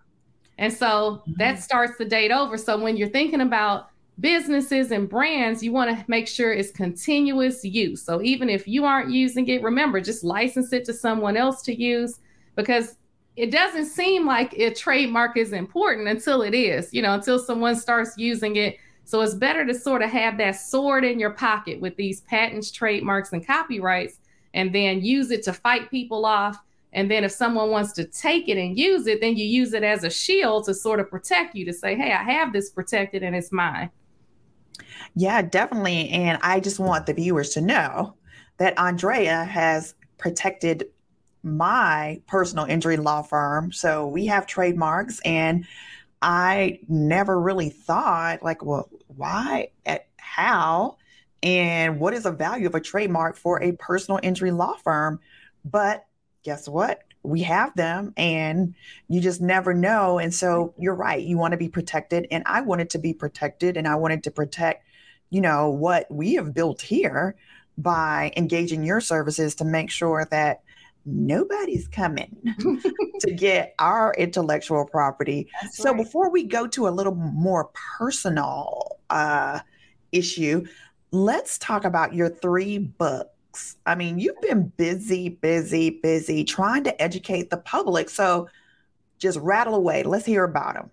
And 0.57 0.73
so 0.73 1.21
mm-hmm. 1.21 1.33
that 1.37 1.61
starts 1.61 1.97
the 1.97 2.05
date 2.05 2.31
over. 2.31 2.57
So 2.57 2.77
when 2.79 2.97
you're 2.97 3.09
thinking 3.09 3.41
about 3.41 3.89
businesses 4.19 4.91
and 4.91 5.07
brands, 5.07 5.61
you 5.61 5.71
want 5.71 5.95
to 5.95 6.05
make 6.07 6.27
sure 6.27 6.51
it's 6.51 6.71
continuous 6.71 7.63
use. 7.63 8.01
So 8.01 8.19
even 8.23 8.49
if 8.49 8.67
you 8.67 8.85
aren't 8.85 9.11
using 9.11 9.47
it, 9.47 9.61
remember, 9.61 10.01
just 10.01 10.23
license 10.23 10.73
it 10.73 10.85
to 10.85 10.93
someone 10.93 11.37
else 11.37 11.61
to 11.63 11.79
use 11.79 12.19
because 12.55 12.95
it 13.35 13.51
doesn't 13.51 13.85
seem 13.85 14.25
like 14.25 14.53
a 14.53 14.73
trademark 14.73 15.37
is 15.37 15.53
important 15.53 16.07
until 16.07 16.41
it 16.41 16.55
is, 16.55 16.91
you 16.91 17.03
know, 17.03 17.13
until 17.13 17.37
someone 17.37 17.75
starts 17.75 18.17
using 18.17 18.55
it 18.55 18.77
so 19.03 19.21
it's 19.21 19.33
better 19.33 19.65
to 19.65 19.73
sort 19.73 20.01
of 20.01 20.09
have 20.09 20.37
that 20.37 20.51
sword 20.51 21.03
in 21.03 21.19
your 21.19 21.31
pocket 21.31 21.81
with 21.81 21.95
these 21.95 22.21
patents, 22.21 22.71
trademarks, 22.71 23.33
and 23.33 23.45
copyrights, 23.45 24.19
and 24.53 24.73
then 24.73 25.01
use 25.01 25.31
it 25.31 25.43
to 25.43 25.53
fight 25.53 25.89
people 25.91 26.25
off. 26.25 26.57
And 26.93 27.09
then 27.09 27.23
if 27.23 27.31
someone 27.31 27.69
wants 27.69 27.93
to 27.93 28.05
take 28.05 28.49
it 28.49 28.57
and 28.57 28.77
use 28.77 29.07
it, 29.07 29.21
then 29.21 29.37
you 29.37 29.45
use 29.45 29.73
it 29.73 29.83
as 29.83 30.03
a 30.03 30.09
shield 30.09 30.65
to 30.65 30.73
sort 30.73 30.99
of 30.99 31.09
protect 31.09 31.55
you 31.55 31.65
to 31.65 31.73
say, 31.73 31.95
hey, 31.95 32.11
I 32.11 32.23
have 32.23 32.51
this 32.51 32.69
protected 32.69 33.23
and 33.23 33.35
it's 33.35 33.51
mine. 33.51 33.89
Yeah, 35.15 35.41
definitely. 35.41 36.09
And 36.09 36.39
I 36.41 36.59
just 36.59 36.79
want 36.79 37.05
the 37.05 37.13
viewers 37.13 37.51
to 37.51 37.61
know 37.61 38.15
that 38.57 38.77
Andrea 38.77 39.43
has 39.45 39.95
protected 40.17 40.85
my 41.43 42.21
personal 42.27 42.65
injury 42.65 42.97
law 42.97 43.21
firm. 43.21 43.71
So 43.71 44.07
we 44.07 44.25
have 44.27 44.45
trademarks 44.45 45.19
and 45.25 45.65
I 46.21 46.79
never 46.87 47.39
really 47.39 47.69
thought, 47.69 48.43
like, 48.43 48.63
well, 48.63 48.89
why, 49.07 49.69
at 49.85 50.07
how, 50.17 50.97
and 51.43 51.99
what 51.99 52.13
is 52.13 52.23
the 52.23 52.31
value 52.31 52.67
of 52.67 52.75
a 52.75 52.79
trademark 52.79 53.35
for 53.35 53.61
a 53.61 53.71
personal 53.73 54.19
injury 54.21 54.51
law 54.51 54.75
firm? 54.75 55.19
But 55.65 56.05
guess 56.43 56.67
what? 56.67 57.01
We 57.23 57.41
have 57.43 57.75
them 57.75 58.13
and 58.17 58.75
you 59.07 59.21
just 59.21 59.41
never 59.41 59.73
know. 59.73 60.19
And 60.19 60.33
so 60.33 60.73
you're 60.77 60.95
right. 60.95 61.21
You 61.21 61.37
want 61.37 61.51
to 61.51 61.57
be 61.57 61.69
protected. 61.69 62.27
And 62.31 62.43
I 62.45 62.61
wanted 62.61 62.91
to 62.91 62.99
be 62.99 63.13
protected 63.13 63.77
and 63.77 63.87
I 63.87 63.95
wanted 63.95 64.23
to 64.23 64.31
protect, 64.31 64.85
you 65.29 65.41
know, 65.41 65.69
what 65.69 66.09
we 66.11 66.35
have 66.35 66.53
built 66.53 66.81
here 66.81 67.35
by 67.77 68.33
engaging 68.37 68.83
your 68.83 69.01
services 69.01 69.55
to 69.55 69.65
make 69.65 69.89
sure 69.89 70.27
that 70.31 70.61
nobody's 71.05 71.87
coming 71.87 72.35
to 73.19 73.31
get 73.31 73.73
our 73.79 74.13
intellectual 74.17 74.85
property. 74.85 75.47
That's 75.61 75.77
so 75.77 75.91
right. 75.91 76.03
before 76.03 76.29
we 76.29 76.43
go 76.43 76.67
to 76.67 76.87
a 76.87 76.89
little 76.89 77.15
more 77.15 77.69
personal 77.97 78.99
uh, 79.09 79.59
issue, 80.11 80.65
let's 81.11 81.57
talk 81.57 81.85
about 81.85 82.13
your 82.13 82.29
three 82.29 82.77
books. 82.77 83.77
I 83.85 83.95
mean, 83.95 84.17
you've 84.17 84.39
been 84.41 84.71
busy, 84.77 85.29
busy, 85.29 85.89
busy 85.89 86.43
trying 86.43 86.83
to 86.85 87.01
educate 87.01 87.49
the 87.49 87.57
public. 87.57 88.09
So 88.09 88.47
just 89.19 89.37
rattle 89.39 89.75
away. 89.75 90.03
Let's 90.03 90.25
hear 90.25 90.43
about 90.43 90.75
them. 90.75 90.89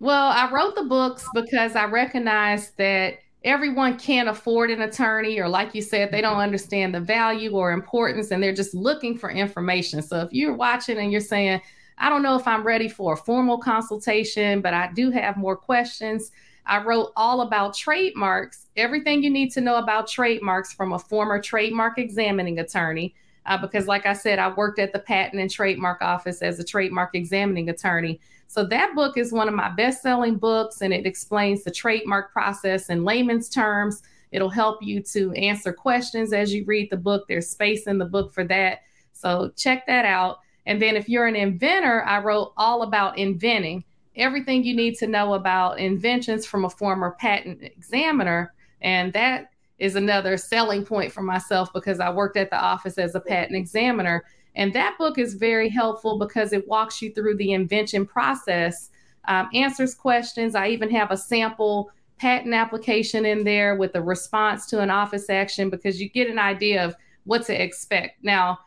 Well, 0.00 0.28
I 0.28 0.50
wrote 0.50 0.76
the 0.76 0.84
books 0.84 1.28
because 1.34 1.76
I 1.76 1.84
recognized 1.84 2.76
that 2.78 3.18
everyone 3.44 3.98
can't 3.98 4.28
afford 4.28 4.70
an 4.70 4.82
attorney 4.82 5.38
or 5.38 5.48
like 5.48 5.74
you 5.74 5.82
said 5.82 6.10
they 6.10 6.20
don't 6.20 6.32
mm-hmm. 6.32 6.40
understand 6.40 6.94
the 6.94 7.00
value 7.00 7.52
or 7.52 7.72
importance 7.72 8.30
and 8.30 8.42
they're 8.42 8.52
just 8.54 8.74
looking 8.74 9.16
for 9.16 9.30
information. 9.30 10.02
So 10.02 10.20
if 10.20 10.32
you're 10.32 10.54
watching 10.54 10.98
and 10.98 11.10
you're 11.10 11.20
saying 11.20 11.60
i 12.00 12.08
don't 12.08 12.22
know 12.22 12.34
if 12.34 12.48
i'm 12.48 12.64
ready 12.64 12.88
for 12.88 13.12
a 13.12 13.16
formal 13.16 13.58
consultation 13.58 14.60
but 14.60 14.74
i 14.74 14.90
do 14.94 15.10
have 15.10 15.36
more 15.36 15.54
questions 15.54 16.32
i 16.66 16.82
wrote 16.82 17.12
all 17.14 17.42
about 17.42 17.74
trademarks 17.74 18.66
everything 18.76 19.22
you 19.22 19.30
need 19.30 19.50
to 19.52 19.60
know 19.60 19.76
about 19.76 20.08
trademarks 20.08 20.72
from 20.72 20.92
a 20.92 20.98
former 20.98 21.40
trademark 21.40 21.98
examining 21.98 22.58
attorney 22.58 23.14
uh, 23.46 23.58
because 23.58 23.86
like 23.86 24.06
i 24.06 24.12
said 24.12 24.38
i 24.38 24.52
worked 24.52 24.78
at 24.78 24.92
the 24.92 24.98
patent 24.98 25.40
and 25.40 25.50
trademark 25.50 26.00
office 26.02 26.42
as 26.42 26.58
a 26.58 26.64
trademark 26.64 27.14
examining 27.14 27.68
attorney 27.68 28.20
so 28.50 28.64
that 28.64 28.96
book 28.96 29.16
is 29.16 29.32
one 29.32 29.46
of 29.46 29.54
my 29.54 29.68
best 29.68 30.02
selling 30.02 30.36
books 30.36 30.80
and 30.82 30.92
it 30.92 31.06
explains 31.06 31.62
the 31.62 31.70
trademark 31.70 32.32
process 32.32 32.90
in 32.90 33.04
layman's 33.04 33.48
terms. 33.48 34.02
It'll 34.32 34.48
help 34.48 34.82
you 34.82 35.00
to 35.04 35.32
answer 35.34 35.72
questions 35.72 36.32
as 36.32 36.52
you 36.52 36.64
read 36.64 36.90
the 36.90 36.96
book. 36.96 37.28
There's 37.28 37.48
space 37.48 37.86
in 37.86 37.98
the 37.98 38.06
book 38.06 38.32
for 38.32 38.42
that. 38.46 38.80
So 39.12 39.52
check 39.56 39.86
that 39.86 40.04
out. 40.04 40.40
And 40.66 40.82
then 40.82 40.96
if 40.96 41.08
you're 41.08 41.28
an 41.28 41.36
inventor, 41.36 42.02
I 42.02 42.18
wrote 42.18 42.52
all 42.56 42.82
about 42.82 43.18
inventing 43.18 43.84
everything 44.16 44.64
you 44.64 44.74
need 44.74 44.96
to 44.96 45.06
know 45.06 45.34
about 45.34 45.78
inventions 45.78 46.44
from 46.44 46.64
a 46.64 46.70
former 46.70 47.12
patent 47.20 47.62
examiner. 47.62 48.52
And 48.80 49.12
that 49.12 49.52
is 49.80 49.96
another 49.96 50.36
selling 50.36 50.84
point 50.84 51.12
for 51.12 51.22
myself 51.22 51.72
because 51.72 51.98
I 51.98 52.10
worked 52.10 52.36
at 52.36 52.50
the 52.50 52.60
office 52.60 52.98
as 52.98 53.14
a 53.14 53.20
patent 53.20 53.56
examiner 53.56 54.24
and 54.56 54.72
that 54.72 54.98
book 54.98 55.18
is 55.18 55.34
very 55.34 55.68
helpful 55.68 56.18
because 56.18 56.52
it 56.52 56.66
walks 56.66 57.00
you 57.00 57.12
through 57.12 57.36
the 57.36 57.52
invention 57.52 58.06
process, 58.06 58.90
um, 59.28 59.48
answers 59.54 59.94
questions. 59.94 60.54
I 60.54 60.68
even 60.68 60.90
have 60.90 61.10
a 61.10 61.16
sample 61.16 61.90
patent 62.18 62.54
application 62.54 63.24
in 63.24 63.44
there 63.44 63.76
with 63.76 63.94
a 63.94 64.02
response 64.02 64.66
to 64.66 64.80
an 64.80 64.90
office 64.90 65.30
action 65.30 65.70
because 65.70 66.00
you 66.00 66.08
get 66.08 66.28
an 66.28 66.38
idea 66.38 66.84
of 66.84 66.94
what 67.24 67.46
to 67.46 67.62
expect. 67.62 68.22
Now, 68.22 68.58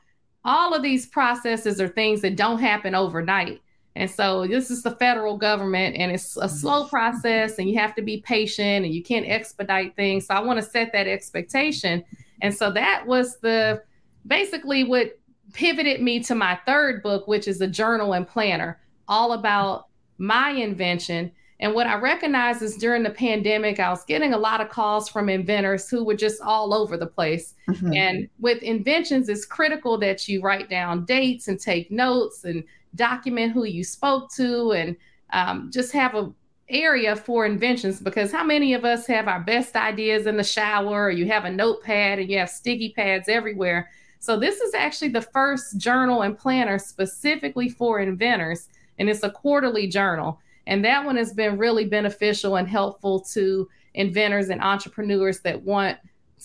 all 0.45 0.73
of 0.73 0.83
these 0.83 1.05
processes 1.05 1.79
are 1.79 1.87
things 1.87 2.21
that 2.21 2.35
don't 2.35 2.59
happen 2.59 2.95
overnight. 2.95 3.61
And 3.95 4.09
so 4.09 4.47
this 4.47 4.71
is 4.71 4.81
the 4.81 4.95
federal 4.95 5.37
government 5.37 5.95
and 5.97 6.11
it's 6.11 6.35
a 6.37 6.49
slow 6.49 6.87
process 6.87 7.59
and 7.59 7.69
you 7.69 7.77
have 7.77 7.93
to 7.95 8.01
be 8.01 8.21
patient 8.21 8.85
and 8.85 8.93
you 8.93 9.03
can't 9.03 9.27
expedite 9.27 9.95
things. 9.95 10.25
So 10.27 10.33
I 10.33 10.39
want 10.39 10.59
to 10.59 10.65
set 10.65 10.91
that 10.93 11.07
expectation. 11.07 12.03
And 12.41 12.53
so 12.53 12.71
that 12.71 13.05
was 13.05 13.37
the 13.39 13.83
basically 14.25 14.83
what 14.83 15.19
pivoted 15.53 16.01
me 16.01 16.21
to 16.21 16.33
my 16.33 16.59
third 16.65 17.03
book, 17.03 17.27
which 17.27 17.47
is 17.47 17.61
a 17.61 17.67
journal 17.67 18.13
and 18.13 18.27
planner, 18.27 18.79
all 19.07 19.33
about 19.33 19.87
my 20.17 20.49
invention. 20.49 21.31
And 21.59 21.75
what 21.75 21.85
I 21.85 21.95
recognized 21.95 22.63
is 22.63 22.75
during 22.77 23.03
the 23.03 23.11
pandemic, 23.11 23.79
I 23.79 23.89
was 23.89 24.03
getting 24.05 24.33
a 24.33 24.37
lot 24.37 24.59
of 24.59 24.69
calls 24.69 25.07
from 25.07 25.29
inventors 25.29 25.87
who 25.87 26.03
were 26.03 26.15
just 26.15 26.41
all 26.41 26.73
over 26.73 26.97
the 26.97 27.05
place. 27.05 27.53
Mm-hmm. 27.69 27.93
And 27.93 28.29
with 28.39 28.61
inventions, 28.63 29.29
it's 29.29 29.45
critical 29.45 29.97
that 29.99 30.27
you 30.27 30.41
write 30.41 30.69
down 30.69 31.05
dates 31.05 31.47
and 31.47 31.59
take 31.59 31.91
notes 31.91 32.43
and 32.43 32.63
document 32.95 33.53
who 33.53 33.65
you 33.65 33.83
spoke 33.83 34.31
to 34.33 34.71
and 34.71 34.95
um, 35.31 35.69
just 35.71 35.91
have 35.91 36.15
a 36.15 36.31
area 36.69 37.15
for 37.15 37.45
inventions 37.45 37.99
because 37.99 38.31
how 38.31 38.43
many 38.43 38.73
of 38.73 38.85
us 38.85 39.05
have 39.05 39.27
our 39.27 39.41
best 39.41 39.75
ideas 39.75 40.25
in 40.25 40.37
the 40.37 40.43
shower 40.43 41.05
or 41.05 41.11
you 41.11 41.27
have 41.27 41.45
a 41.45 41.51
notepad 41.51 42.19
and 42.19 42.29
you 42.29 42.37
have 42.37 42.49
sticky 42.49 42.93
pads 42.95 43.27
everywhere? 43.27 43.89
So 44.19 44.39
this 44.39 44.61
is 44.61 44.73
actually 44.73 45.09
the 45.09 45.21
first 45.21 45.77
journal 45.77 46.21
and 46.21 46.37
planner 46.37 46.79
specifically 46.79 47.69
for 47.69 47.99
inventors 47.99 48.69
and 48.99 49.09
it's 49.09 49.23
a 49.23 49.31
quarterly 49.31 49.87
journal. 49.87 50.39
And 50.67 50.83
that 50.85 51.03
one 51.03 51.17
has 51.17 51.33
been 51.33 51.57
really 51.57 51.85
beneficial 51.85 52.55
and 52.55 52.67
helpful 52.67 53.19
to 53.33 53.67
inventors 53.95 54.49
and 54.49 54.61
entrepreneurs 54.61 55.41
that 55.41 55.61
want 55.61 55.97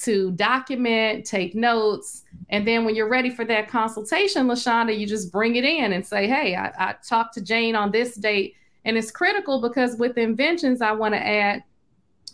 to 0.02 0.30
document, 0.32 1.26
take 1.26 1.54
notes, 1.54 2.24
and 2.50 2.66
then 2.66 2.84
when 2.84 2.94
you're 2.94 3.08
ready 3.08 3.30
for 3.30 3.44
that 3.44 3.68
consultation, 3.68 4.46
Lashonda, 4.46 4.96
you 4.96 5.06
just 5.06 5.32
bring 5.32 5.56
it 5.56 5.64
in 5.64 5.92
and 5.92 6.06
say, 6.06 6.26
"Hey, 6.26 6.54
I, 6.54 6.72
I 6.78 6.94
talked 7.06 7.34
to 7.34 7.40
Jane 7.40 7.74
on 7.74 7.90
this 7.90 8.14
date," 8.14 8.54
and 8.84 8.96
it's 8.96 9.10
critical 9.10 9.60
because 9.60 9.96
with 9.96 10.16
inventions, 10.16 10.80
I 10.80 10.92
want 10.92 11.14
to 11.14 11.26
add, 11.26 11.64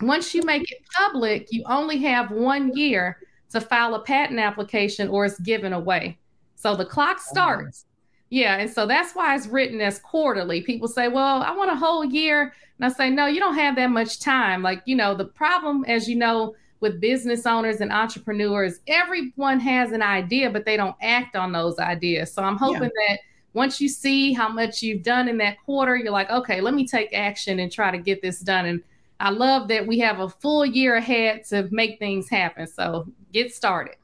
once 0.01 0.35
you 0.35 0.43
make 0.43 0.71
it 0.71 0.79
public, 0.97 1.49
you 1.51 1.65
only 1.67 1.99
have 1.99 2.31
one 2.31 2.77
year 2.77 3.19
to 3.51 3.61
file 3.61 3.95
a 3.95 4.03
patent 4.03 4.41
application, 4.41 5.09
or 5.09 5.25
it's 5.25 5.41
given 5.41 5.73
away. 5.73 6.19
So 6.57 6.77
the 6.77 6.85
clock 6.85 7.21
starts. 7.21 7.87
Yeah, 8.31 8.57
and 8.57 8.71
so 8.71 8.87
that's 8.87 9.15
why 9.15 9.35
it's 9.37 9.47
written 9.47 9.81
as 9.81 9.99
quarterly. 10.01 10.61
People 10.61 10.89
say, 10.89 11.09
"Well, 11.09 11.43
I 11.43 11.51
want 11.53 11.71
a 11.71 11.77
whole 11.77 12.05
year," 12.05 12.55
and 12.79 12.85
I 12.85 12.89
say, 12.89 13.11
"No, 13.11 13.27
you 13.27 13.41
don't 13.41 13.55
have 13.55 13.77
that 13.77 13.91
much 13.91 14.21
time." 14.21 14.63
Like 14.63 14.83
you 14.85 14.97
know, 14.97 15.15
the 15.15 15.25
problem, 15.25 15.85
as 15.87 16.09
you 16.09 16.17
know 16.17 16.55
with 16.85 17.01
business 17.01 17.47
owners 17.47 17.81
and 17.81 17.91
entrepreneurs, 17.91 18.81
everyone 18.87 19.59
has 19.59 19.91
an 19.93 20.03
idea, 20.03 20.51
but 20.51 20.67
they 20.67 20.77
don't 20.77 20.95
act 21.01 21.35
on 21.35 21.51
those 21.51 21.79
ideas. 21.79 22.31
So 22.31 22.43
I'm 22.43 22.59
hoping 22.59 22.91
yeah. 22.95 23.09
that 23.15 23.21
once 23.55 23.81
you 23.81 23.89
see 23.89 24.35
how 24.35 24.51
much 24.51 24.83
you've 24.83 25.03
done 25.03 25.27
in 25.27 25.39
that 25.39 25.57
quarter, 25.65 25.97
you're 25.97 26.13
like, 26.13 26.29
okay, 26.31 26.61
let 26.61 26.75
me 26.75 26.87
take 26.87 27.15
action 27.15 27.59
and 27.59 27.73
try 27.73 27.91
to 27.91 27.97
get 27.97 28.21
this 28.21 28.41
done. 28.41 28.67
And 28.67 28.83
I 29.19 29.31
love 29.31 29.69
that 29.69 29.87
we 29.87 29.99
have 30.01 30.21
a 30.21 30.29
full 30.29 30.67
year 30.67 30.97
ahead 30.97 31.47
to 31.47 31.67
make 31.71 31.99
things 31.99 32.29
happen. 32.29 32.67
So 32.67 33.07
get 33.33 33.55
started. 33.55 33.97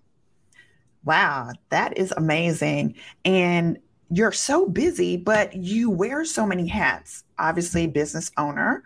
Wow, 1.05 1.51
that 1.69 1.99
is 1.99 2.15
amazing. 2.17 2.95
And 3.27 3.79
you're 4.11 4.33
so 4.33 4.67
busy, 4.67 5.19
but 5.19 5.55
you 5.55 5.91
wear 5.91 6.25
so 6.25 6.47
many 6.47 6.67
hats. 6.67 7.25
Obviously, 7.39 7.87
business 7.89 8.33
owner, 8.39 8.85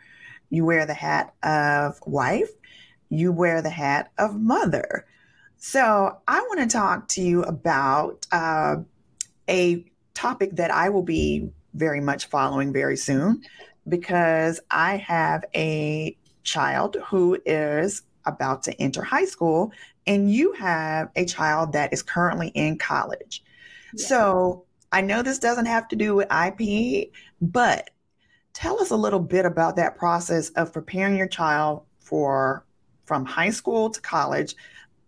you 0.50 0.64
wear 0.64 0.84
the 0.84 0.94
hat 0.94 1.32
of 1.44 2.00
wife, 2.06 2.50
you 3.08 3.32
wear 3.32 3.62
the 3.62 3.70
hat 3.70 4.12
of 4.18 4.40
mother. 4.40 5.06
So 5.56 6.18
I 6.28 6.40
want 6.40 6.60
to 6.60 6.66
talk 6.66 7.08
to 7.08 7.22
you 7.22 7.42
about 7.42 8.26
uh, 8.32 8.76
a 9.48 9.84
topic 10.14 10.56
that 10.56 10.70
I 10.70 10.88
will 10.90 11.02
be 11.02 11.48
very 11.74 12.00
much 12.00 12.26
following 12.26 12.72
very 12.72 12.96
soon 12.96 13.42
because 13.88 14.60
I 14.70 14.96
have 14.98 15.44
a 15.54 16.16
child 16.42 16.96
who 17.06 17.38
is 17.44 18.02
about 18.26 18.62
to 18.64 18.80
enter 18.80 19.02
high 19.02 19.24
school, 19.24 19.72
and 20.06 20.32
you 20.32 20.52
have 20.52 21.10
a 21.16 21.24
child 21.24 21.72
that 21.72 21.92
is 21.92 22.02
currently 22.02 22.48
in 22.48 22.78
college. 22.78 23.42
Yeah. 23.94 24.06
So 24.06 24.64
I 24.92 25.00
know 25.00 25.22
this 25.22 25.38
doesn't 25.38 25.66
have 25.66 25.88
to 25.88 25.96
do 25.96 26.14
with 26.14 26.28
IP, 26.32 27.10
but 27.40 27.90
tell 28.52 28.80
us 28.80 28.90
a 28.90 28.96
little 28.96 29.20
bit 29.20 29.44
about 29.44 29.76
that 29.76 29.96
process 29.96 30.50
of 30.50 30.72
preparing 30.72 31.16
your 31.16 31.26
child 31.26 31.82
for 32.00 32.63
from 33.04 33.24
high 33.24 33.50
school 33.50 33.90
to 33.90 34.00
college. 34.00 34.54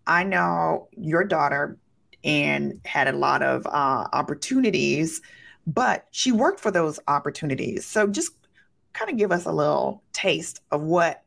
I 0.05 0.23
know 0.23 0.87
your 0.91 1.23
daughter 1.23 1.77
and 2.23 2.79
had 2.85 3.07
a 3.07 3.13
lot 3.13 3.41
of 3.41 3.65
uh, 3.67 4.07
opportunities, 4.13 5.21
but 5.65 6.07
she 6.11 6.31
worked 6.31 6.59
for 6.59 6.71
those 6.71 6.99
opportunities. 7.07 7.85
So 7.85 8.07
just 8.07 8.31
kind 8.93 9.11
of 9.11 9.17
give 9.17 9.31
us 9.31 9.45
a 9.45 9.51
little 9.51 10.03
taste 10.13 10.61
of 10.71 10.81
what 10.81 11.23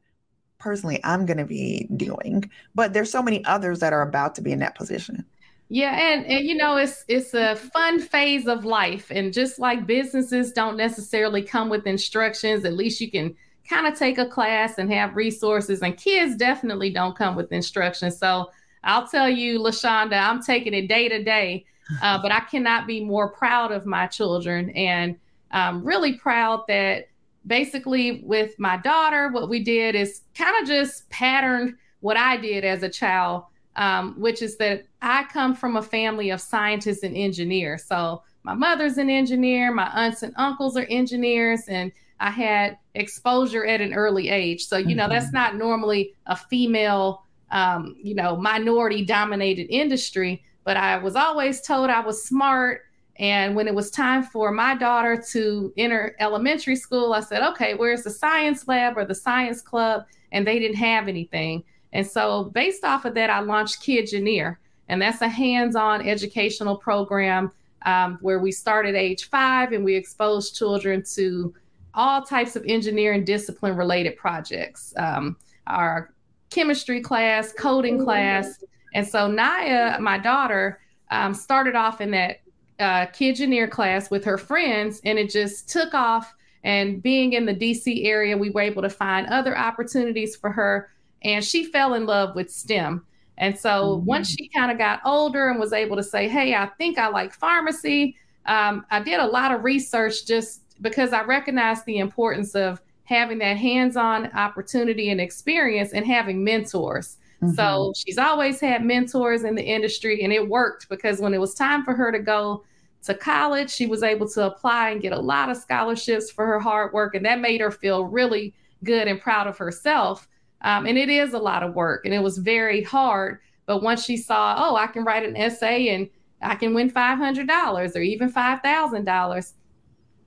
personally 0.58 1.00
I'm 1.04 1.26
going 1.26 1.38
to 1.38 1.44
be 1.44 1.88
doing. 1.96 2.50
But 2.74 2.92
there's 2.92 3.10
so 3.10 3.22
many 3.22 3.44
others 3.44 3.80
that 3.80 3.92
are 3.92 4.02
about 4.02 4.34
to 4.36 4.42
be 4.42 4.52
in 4.52 4.58
that 4.60 4.74
position. 4.74 5.24
Yeah, 5.72 5.92
and, 5.92 6.26
and 6.26 6.44
you 6.44 6.56
know 6.56 6.78
it's 6.78 7.04
it's 7.06 7.32
a 7.32 7.54
fun 7.54 8.00
phase 8.00 8.48
of 8.48 8.64
life, 8.64 9.06
and 9.08 9.32
just 9.32 9.60
like 9.60 9.86
businesses 9.86 10.52
don't 10.52 10.76
necessarily 10.76 11.42
come 11.42 11.68
with 11.68 11.86
instructions, 11.86 12.64
at 12.64 12.72
least 12.72 13.00
you 13.00 13.08
can 13.08 13.36
kind 13.68 13.86
of 13.86 13.98
take 13.98 14.18
a 14.18 14.26
class 14.26 14.78
and 14.78 14.92
have 14.92 15.16
resources. 15.16 15.82
And 15.82 15.96
kids 15.96 16.36
definitely 16.36 16.90
don't 16.90 17.16
come 17.16 17.36
with 17.36 17.52
instructions. 17.52 18.18
So 18.18 18.50
I'll 18.84 19.06
tell 19.06 19.28
you, 19.28 19.58
Lashonda, 19.58 20.20
I'm 20.20 20.42
taking 20.42 20.74
it 20.74 20.88
day 20.88 21.08
to 21.08 21.22
day, 21.22 21.64
uh, 22.02 22.18
but 22.22 22.32
I 22.32 22.40
cannot 22.40 22.86
be 22.86 23.04
more 23.04 23.30
proud 23.30 23.72
of 23.72 23.86
my 23.86 24.06
children 24.06 24.70
and 24.70 25.16
I'm 25.50 25.84
really 25.84 26.14
proud 26.14 26.64
that 26.68 27.08
basically 27.46 28.22
with 28.24 28.58
my 28.58 28.76
daughter, 28.76 29.30
what 29.30 29.48
we 29.48 29.62
did 29.62 29.94
is 29.94 30.22
kind 30.34 30.54
of 30.60 30.68
just 30.68 31.08
patterned 31.10 31.76
what 32.00 32.16
I 32.16 32.36
did 32.36 32.64
as 32.64 32.82
a 32.82 32.88
child, 32.88 33.44
um, 33.76 34.14
which 34.18 34.42
is 34.42 34.56
that 34.58 34.84
I 35.02 35.24
come 35.24 35.54
from 35.54 35.76
a 35.76 35.82
family 35.82 36.30
of 36.30 36.40
scientists 36.40 37.02
and 37.02 37.16
engineers. 37.16 37.84
So 37.84 38.22
my 38.42 38.54
mother's 38.54 38.98
an 38.98 39.10
engineer, 39.10 39.72
my 39.72 39.90
aunts 39.94 40.22
and 40.22 40.32
uncles 40.36 40.76
are 40.76 40.86
engineers, 40.88 41.62
and 41.68 41.92
I 42.20 42.30
had 42.30 42.78
exposure 42.94 43.66
at 43.66 43.80
an 43.80 43.94
early 43.94 44.28
age. 44.28 44.66
So, 44.66 44.76
you 44.76 44.94
know, 44.94 45.04
mm-hmm. 45.04 45.12
that's 45.12 45.32
not 45.32 45.56
normally 45.56 46.14
a 46.26 46.36
female, 46.36 47.24
um, 47.50 47.96
you 48.00 48.14
know, 48.14 48.36
minority 48.36 49.04
dominated 49.04 49.74
industry, 49.74 50.42
but 50.64 50.76
I 50.76 50.98
was 50.98 51.16
always 51.16 51.62
told 51.62 51.88
I 51.88 52.00
was 52.00 52.22
smart. 52.22 52.82
And 53.16 53.56
when 53.56 53.66
it 53.66 53.74
was 53.74 53.90
time 53.90 54.22
for 54.22 54.52
my 54.52 54.74
daughter 54.76 55.22
to 55.32 55.72
enter 55.76 56.14
elementary 56.20 56.76
school, 56.76 57.14
I 57.14 57.20
said, 57.20 57.42
okay, 57.52 57.74
where's 57.74 58.02
the 58.02 58.10
science 58.10 58.68
lab 58.68 58.96
or 58.96 59.04
the 59.04 59.14
science 59.14 59.62
club? 59.62 60.04
And 60.32 60.46
they 60.46 60.58
didn't 60.58 60.76
have 60.76 61.08
anything. 61.08 61.64
And 61.92 62.06
so, 62.06 62.44
based 62.44 62.84
off 62.84 63.04
of 63.04 63.14
that, 63.14 63.30
I 63.30 63.40
launched 63.40 63.82
Kidgineer. 63.82 64.60
And 64.88 65.02
that's 65.02 65.22
a 65.22 65.28
hands 65.28 65.74
on 65.74 66.06
educational 66.06 66.76
program 66.76 67.50
um, 67.84 68.18
where 68.20 68.38
we 68.38 68.52
start 68.52 68.86
at 68.86 68.94
age 68.94 69.28
five 69.28 69.72
and 69.72 69.84
we 69.84 69.94
expose 69.96 70.50
children 70.52 71.02
to 71.14 71.54
all 71.94 72.22
types 72.22 72.56
of 72.56 72.64
engineering 72.66 73.24
discipline 73.24 73.76
related 73.76 74.16
projects. 74.16 74.94
Um, 74.96 75.36
our 75.66 76.12
chemistry 76.50 77.00
class, 77.00 77.52
coding 77.52 78.02
class. 78.02 78.62
And 78.94 79.06
so 79.06 79.28
Naya, 79.28 79.98
my 80.00 80.18
daughter, 80.18 80.80
um, 81.10 81.34
started 81.34 81.74
off 81.74 82.00
in 82.00 82.10
that 82.12 82.40
uh, 82.78 83.06
Kidgineer 83.06 83.68
class 83.68 84.10
with 84.10 84.24
her 84.24 84.38
friends, 84.38 85.00
and 85.04 85.18
it 85.18 85.30
just 85.30 85.68
took 85.68 85.94
off. 85.94 86.34
And 86.62 87.02
being 87.02 87.32
in 87.32 87.46
the 87.46 87.54
DC 87.54 88.04
area, 88.04 88.36
we 88.36 88.50
were 88.50 88.60
able 88.60 88.82
to 88.82 88.90
find 88.90 89.26
other 89.28 89.56
opportunities 89.56 90.36
for 90.36 90.50
her. 90.50 90.90
And 91.22 91.44
she 91.44 91.64
fell 91.64 91.94
in 91.94 92.06
love 92.06 92.34
with 92.34 92.50
STEM. 92.50 93.04
And 93.38 93.58
so 93.58 93.96
mm-hmm. 93.96 94.04
once 94.04 94.30
she 94.30 94.48
kind 94.54 94.70
of 94.70 94.76
got 94.76 95.00
older 95.04 95.48
and 95.48 95.58
was 95.58 95.72
able 95.72 95.96
to 95.96 96.02
say, 96.02 96.28
Hey, 96.28 96.54
I 96.54 96.66
think 96.78 96.98
I 96.98 97.08
like 97.08 97.32
pharmacy, 97.32 98.16
um, 98.46 98.84
I 98.90 99.00
did 99.00 99.20
a 99.20 99.26
lot 99.26 99.52
of 99.52 99.64
research 99.64 100.26
just 100.26 100.62
because 100.80 101.12
I 101.12 101.22
recognize 101.24 101.84
the 101.84 101.98
importance 101.98 102.54
of 102.54 102.80
having 103.04 103.38
that 103.38 103.56
hands-on 103.56 104.26
opportunity 104.32 105.10
and 105.10 105.20
experience 105.20 105.92
and 105.92 106.06
having 106.06 106.44
mentors. 106.44 107.18
Mm-hmm. 107.42 107.54
So 107.54 107.92
she's 107.96 108.18
always 108.18 108.60
had 108.60 108.84
mentors 108.84 109.44
in 109.44 109.54
the 109.54 109.64
industry 109.64 110.22
and 110.22 110.32
it 110.32 110.48
worked 110.48 110.88
because 110.88 111.20
when 111.20 111.34
it 111.34 111.40
was 111.40 111.54
time 111.54 111.84
for 111.84 111.94
her 111.94 112.12
to 112.12 112.18
go 112.18 112.64
to 113.02 113.14
college, 113.14 113.70
she 113.70 113.86
was 113.86 114.02
able 114.02 114.28
to 114.28 114.46
apply 114.46 114.90
and 114.90 115.00
get 115.00 115.12
a 115.12 115.18
lot 115.18 115.50
of 115.50 115.56
scholarships 115.56 116.30
for 116.30 116.46
her 116.46 116.60
hard 116.60 116.92
work 116.92 117.14
and 117.14 117.24
that 117.24 117.40
made 117.40 117.60
her 117.60 117.70
feel 117.70 118.04
really 118.04 118.54
good 118.84 119.08
and 119.08 119.20
proud 119.20 119.46
of 119.46 119.58
herself. 119.58 120.28
Um, 120.62 120.86
and 120.86 120.98
it 120.98 121.08
is 121.08 121.32
a 121.32 121.38
lot 121.38 121.62
of 121.62 121.74
work 121.74 122.04
and 122.04 122.14
it 122.14 122.22
was 122.22 122.38
very 122.38 122.82
hard. 122.82 123.40
But 123.66 123.82
once 123.82 124.04
she 124.04 124.16
saw, 124.16 124.54
oh, 124.58 124.76
I 124.76 124.86
can 124.86 125.04
write 125.04 125.26
an 125.26 125.36
essay 125.36 125.88
and 125.88 126.08
I 126.42 126.54
can 126.54 126.74
win 126.74 126.90
$500 126.90 127.96
or 127.96 128.00
even 128.00 128.32
$5,000, 128.32 129.52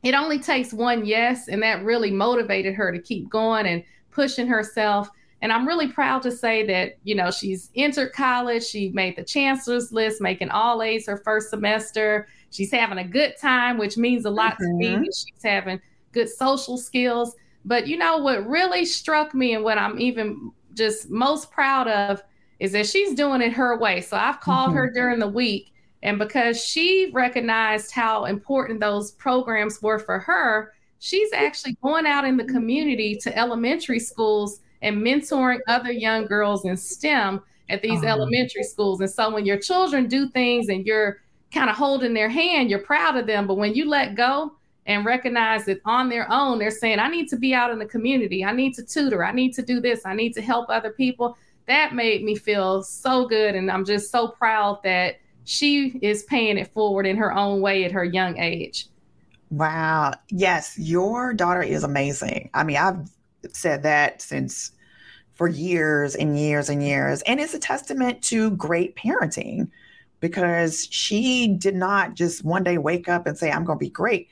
it 0.03 0.13
only 0.13 0.37
takes 0.37 0.73
one 0.73 1.05
yes 1.05 1.47
and 1.47 1.63
that 1.63 1.83
really 1.83 2.11
motivated 2.11 2.75
her 2.75 2.91
to 2.91 2.99
keep 2.99 3.29
going 3.29 3.65
and 3.65 3.83
pushing 4.11 4.47
herself. 4.47 5.09
And 5.41 5.51
I'm 5.51 5.67
really 5.67 5.91
proud 5.91 6.21
to 6.23 6.31
say 6.31 6.65
that, 6.67 6.97
you 7.03 7.15
know, 7.15 7.31
she's 7.31 7.69
entered 7.75 8.13
college. 8.13 8.63
She 8.63 8.89
made 8.89 9.17
the 9.17 9.23
chancellor's 9.23 9.91
list, 9.91 10.21
making 10.21 10.49
all 10.49 10.81
A's 10.81 11.05
her 11.07 11.17
first 11.17 11.49
semester. 11.49 12.27
She's 12.51 12.71
having 12.71 12.99
a 12.99 13.03
good 13.03 13.35
time, 13.41 13.77
which 13.77 13.97
means 13.97 14.25
a 14.25 14.29
lot 14.29 14.53
mm-hmm. 14.53 14.65
to 14.65 14.73
me. 14.73 14.87
Mm-hmm. 14.87 15.03
She's 15.05 15.43
having 15.43 15.81
good 16.11 16.29
social 16.29 16.77
skills. 16.77 17.35
But 17.65 17.87
you 17.87 17.97
know 17.97 18.17
what 18.17 18.47
really 18.47 18.85
struck 18.85 19.33
me 19.33 19.53
and 19.53 19.63
what 19.63 19.77
I'm 19.77 19.99
even 19.99 20.51
just 20.73 21.09
most 21.09 21.51
proud 21.51 21.87
of 21.87 22.21
is 22.59 22.71
that 22.73 22.87
she's 22.87 23.13
doing 23.13 23.41
it 23.41 23.53
her 23.53 23.77
way. 23.77 24.01
So 24.01 24.15
I've 24.15 24.39
called 24.39 24.69
mm-hmm. 24.69 24.77
her 24.77 24.91
during 24.91 25.19
the 25.19 25.27
week. 25.27 25.72
And 26.03 26.19
because 26.19 26.63
she 26.63 27.09
recognized 27.13 27.91
how 27.91 28.25
important 28.25 28.79
those 28.79 29.13
programs 29.13 29.81
were 29.81 29.97
for 29.97 30.19
her, 30.19 30.73
she's 30.99 31.33
actually 31.33 31.77
going 31.81 32.05
out 32.05 32.25
in 32.25 32.37
the 32.37 32.43
community 32.45 33.15
to 33.23 33.37
elementary 33.37 33.99
schools 33.99 34.59
and 34.81 34.97
mentoring 34.97 35.59
other 35.67 35.91
young 35.91 36.25
girls 36.25 36.65
in 36.65 36.77
STEM 36.77 37.41
at 37.69 37.81
these 37.81 37.99
uh-huh. 37.99 38.09
elementary 38.09 38.63
schools. 38.63 38.99
And 38.99 39.09
so 39.09 39.33
when 39.33 39.45
your 39.45 39.57
children 39.57 40.07
do 40.07 40.29
things 40.29 40.69
and 40.69 40.85
you're 40.85 41.21
kind 41.51 41.69
of 41.69 41.75
holding 41.75 42.13
their 42.13 42.29
hand, 42.29 42.69
you're 42.69 42.79
proud 42.79 43.15
of 43.15 43.25
them. 43.25 43.47
But 43.47 43.55
when 43.55 43.73
you 43.73 43.89
let 43.89 44.15
go, 44.15 44.53
and 44.85 45.05
recognize 45.05 45.65
that 45.65 45.81
on 45.85 46.09
their 46.09 46.29
own, 46.31 46.59
they're 46.59 46.71
saying, 46.71 46.99
I 46.99 47.07
need 47.07 47.29
to 47.29 47.37
be 47.37 47.53
out 47.53 47.71
in 47.71 47.79
the 47.79 47.85
community. 47.85 48.43
I 48.43 48.51
need 48.51 48.73
to 48.75 48.83
tutor. 48.83 49.23
I 49.23 49.31
need 49.31 49.53
to 49.53 49.61
do 49.61 49.79
this. 49.79 50.05
I 50.05 50.13
need 50.13 50.33
to 50.33 50.41
help 50.41 50.69
other 50.69 50.91
people. 50.91 51.37
That 51.67 51.95
made 51.95 52.23
me 52.23 52.35
feel 52.35 52.83
so 52.83 53.25
good. 53.25 53.55
And 53.55 53.71
I'm 53.71 53.85
just 53.85 54.11
so 54.11 54.27
proud 54.27 54.83
that 54.83 55.19
she 55.45 55.99
is 56.01 56.23
paying 56.23 56.57
it 56.57 56.71
forward 56.73 57.05
in 57.05 57.17
her 57.17 57.33
own 57.33 57.61
way 57.61 57.83
at 57.83 57.91
her 57.91 58.03
young 58.03 58.37
age. 58.37 58.87
Wow. 59.49 60.13
Yes, 60.29 60.77
your 60.77 61.33
daughter 61.33 61.61
is 61.61 61.83
amazing. 61.83 62.49
I 62.53 62.63
mean, 62.63 62.77
I've 62.77 63.09
said 63.51 63.83
that 63.83 64.21
since 64.21 64.71
for 65.35 65.47
years 65.47 66.15
and 66.15 66.39
years 66.39 66.69
and 66.69 66.81
years. 66.81 67.21
And 67.23 67.39
it's 67.39 67.53
a 67.53 67.59
testament 67.59 68.21
to 68.23 68.51
great 68.51 68.95
parenting 68.95 69.69
because 70.19 70.87
she 70.89 71.47
did 71.47 71.75
not 71.75 72.13
just 72.13 72.43
one 72.43 72.63
day 72.63 72.77
wake 72.77 73.09
up 73.09 73.27
and 73.27 73.37
say, 73.37 73.51
I'm 73.51 73.65
going 73.65 73.77
to 73.77 73.85
be 73.85 73.89
great 73.89 74.29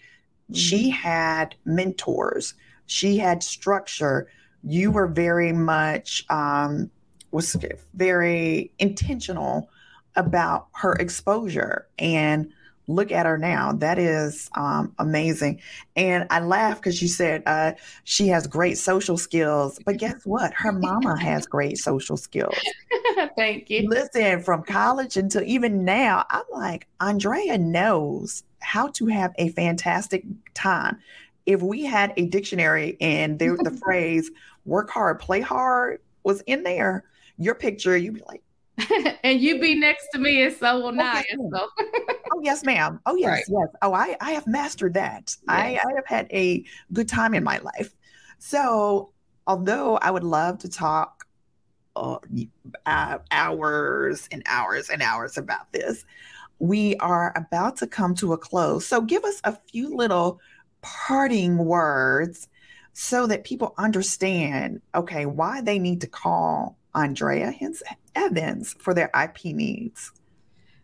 she 0.53 0.89
mm-hmm. 0.89 1.01
had 1.01 1.55
mentors, 1.65 2.53
she 2.85 3.17
had 3.17 3.43
structure. 3.43 4.27
You 4.63 4.91
were 4.91 5.07
very 5.07 5.53
much 5.53 6.25
um, 6.29 6.91
was 7.31 7.55
very 7.93 8.71
intentional 8.79 9.69
about 10.15 10.67
her 10.73 10.93
exposure 10.93 11.87
and 11.99 12.51
look 12.87 13.11
at 13.11 13.25
her 13.25 13.37
now. 13.37 13.71
That 13.73 13.97
is 13.97 14.49
um, 14.55 14.93
amazing. 14.99 15.61
And 15.95 16.27
I 16.29 16.39
laugh 16.39 16.77
because 16.77 17.01
you 17.01 17.07
said 17.07 17.43
uh, 17.45 17.73
she 18.03 18.27
has 18.27 18.47
great 18.47 18.77
social 18.77 19.17
skills. 19.17 19.79
But 19.85 19.97
guess 19.97 20.15
what? 20.25 20.53
Her 20.53 20.71
mama 20.71 21.19
has 21.19 21.45
great 21.45 21.77
social 21.77 22.17
skills. 22.17 22.55
Thank 23.35 23.69
you. 23.69 23.87
Listen, 23.87 24.41
from 24.41 24.63
college 24.63 25.17
until 25.17 25.43
even 25.43 25.85
now, 25.85 26.25
I'm 26.29 26.43
like, 26.51 26.87
Andrea 26.99 27.57
knows 27.57 28.43
how 28.59 28.87
to 28.89 29.07
have 29.07 29.33
a 29.37 29.49
fantastic 29.49 30.23
time. 30.53 30.99
If 31.45 31.61
we 31.61 31.83
had 31.83 32.13
a 32.17 32.27
dictionary 32.27 32.97
and 33.01 33.39
there, 33.39 33.57
the 33.57 33.71
phrase 33.83 34.29
work 34.65 34.89
hard, 34.89 35.19
play 35.19 35.41
hard 35.41 35.99
was 36.23 36.41
in 36.41 36.63
there, 36.63 37.03
your 37.37 37.55
picture, 37.55 37.97
you'd 37.97 38.15
be 38.15 38.23
like, 38.27 38.43
and 39.23 39.39
you 39.39 39.59
be 39.59 39.75
next 39.75 40.07
to 40.13 40.19
me 40.19 40.43
and 40.43 40.55
so 40.55 40.77
will 40.77 40.87
oh, 40.87 40.91
Naya. 40.91 41.23
So. 41.53 41.67
oh 42.31 42.41
yes, 42.41 42.63
ma'am. 42.63 42.99
Oh 43.05 43.15
yes, 43.15 43.29
right. 43.29 43.45
yes. 43.47 43.67
Oh, 43.81 43.93
I, 43.93 44.15
I 44.21 44.31
have 44.31 44.47
mastered 44.47 44.93
that. 44.95 45.23
Yes. 45.27 45.37
I, 45.47 45.79
I 45.85 45.93
have 45.95 46.05
had 46.05 46.27
a 46.31 46.63
good 46.93 47.07
time 47.07 47.33
in 47.33 47.43
my 47.43 47.59
life. 47.59 47.93
So 48.39 49.11
although 49.47 49.97
I 49.97 50.11
would 50.11 50.23
love 50.23 50.59
to 50.59 50.69
talk 50.69 51.25
uh, 51.95 52.17
uh, 52.85 53.17
hours 53.31 54.27
and 54.31 54.43
hours 54.45 54.89
and 54.89 55.01
hours 55.01 55.37
about 55.37 55.71
this, 55.71 56.05
we 56.59 56.95
are 56.97 57.33
about 57.35 57.77
to 57.77 57.87
come 57.87 58.15
to 58.15 58.33
a 58.33 58.37
close. 58.37 58.85
So 58.85 59.01
give 59.01 59.23
us 59.23 59.41
a 59.43 59.57
few 59.71 59.95
little 59.95 60.39
parting 60.81 61.57
words 61.57 62.47
so 62.93 63.25
that 63.27 63.43
people 63.43 63.73
understand, 63.77 64.81
okay, 64.93 65.25
why 65.25 65.61
they 65.61 65.79
need 65.79 66.01
to 66.01 66.07
call 66.07 66.77
Andrea 66.95 67.51
Hence 67.51 67.81
Evans 68.15 68.75
for 68.79 68.93
their 68.93 69.09
IP 69.19 69.45
needs. 69.45 70.11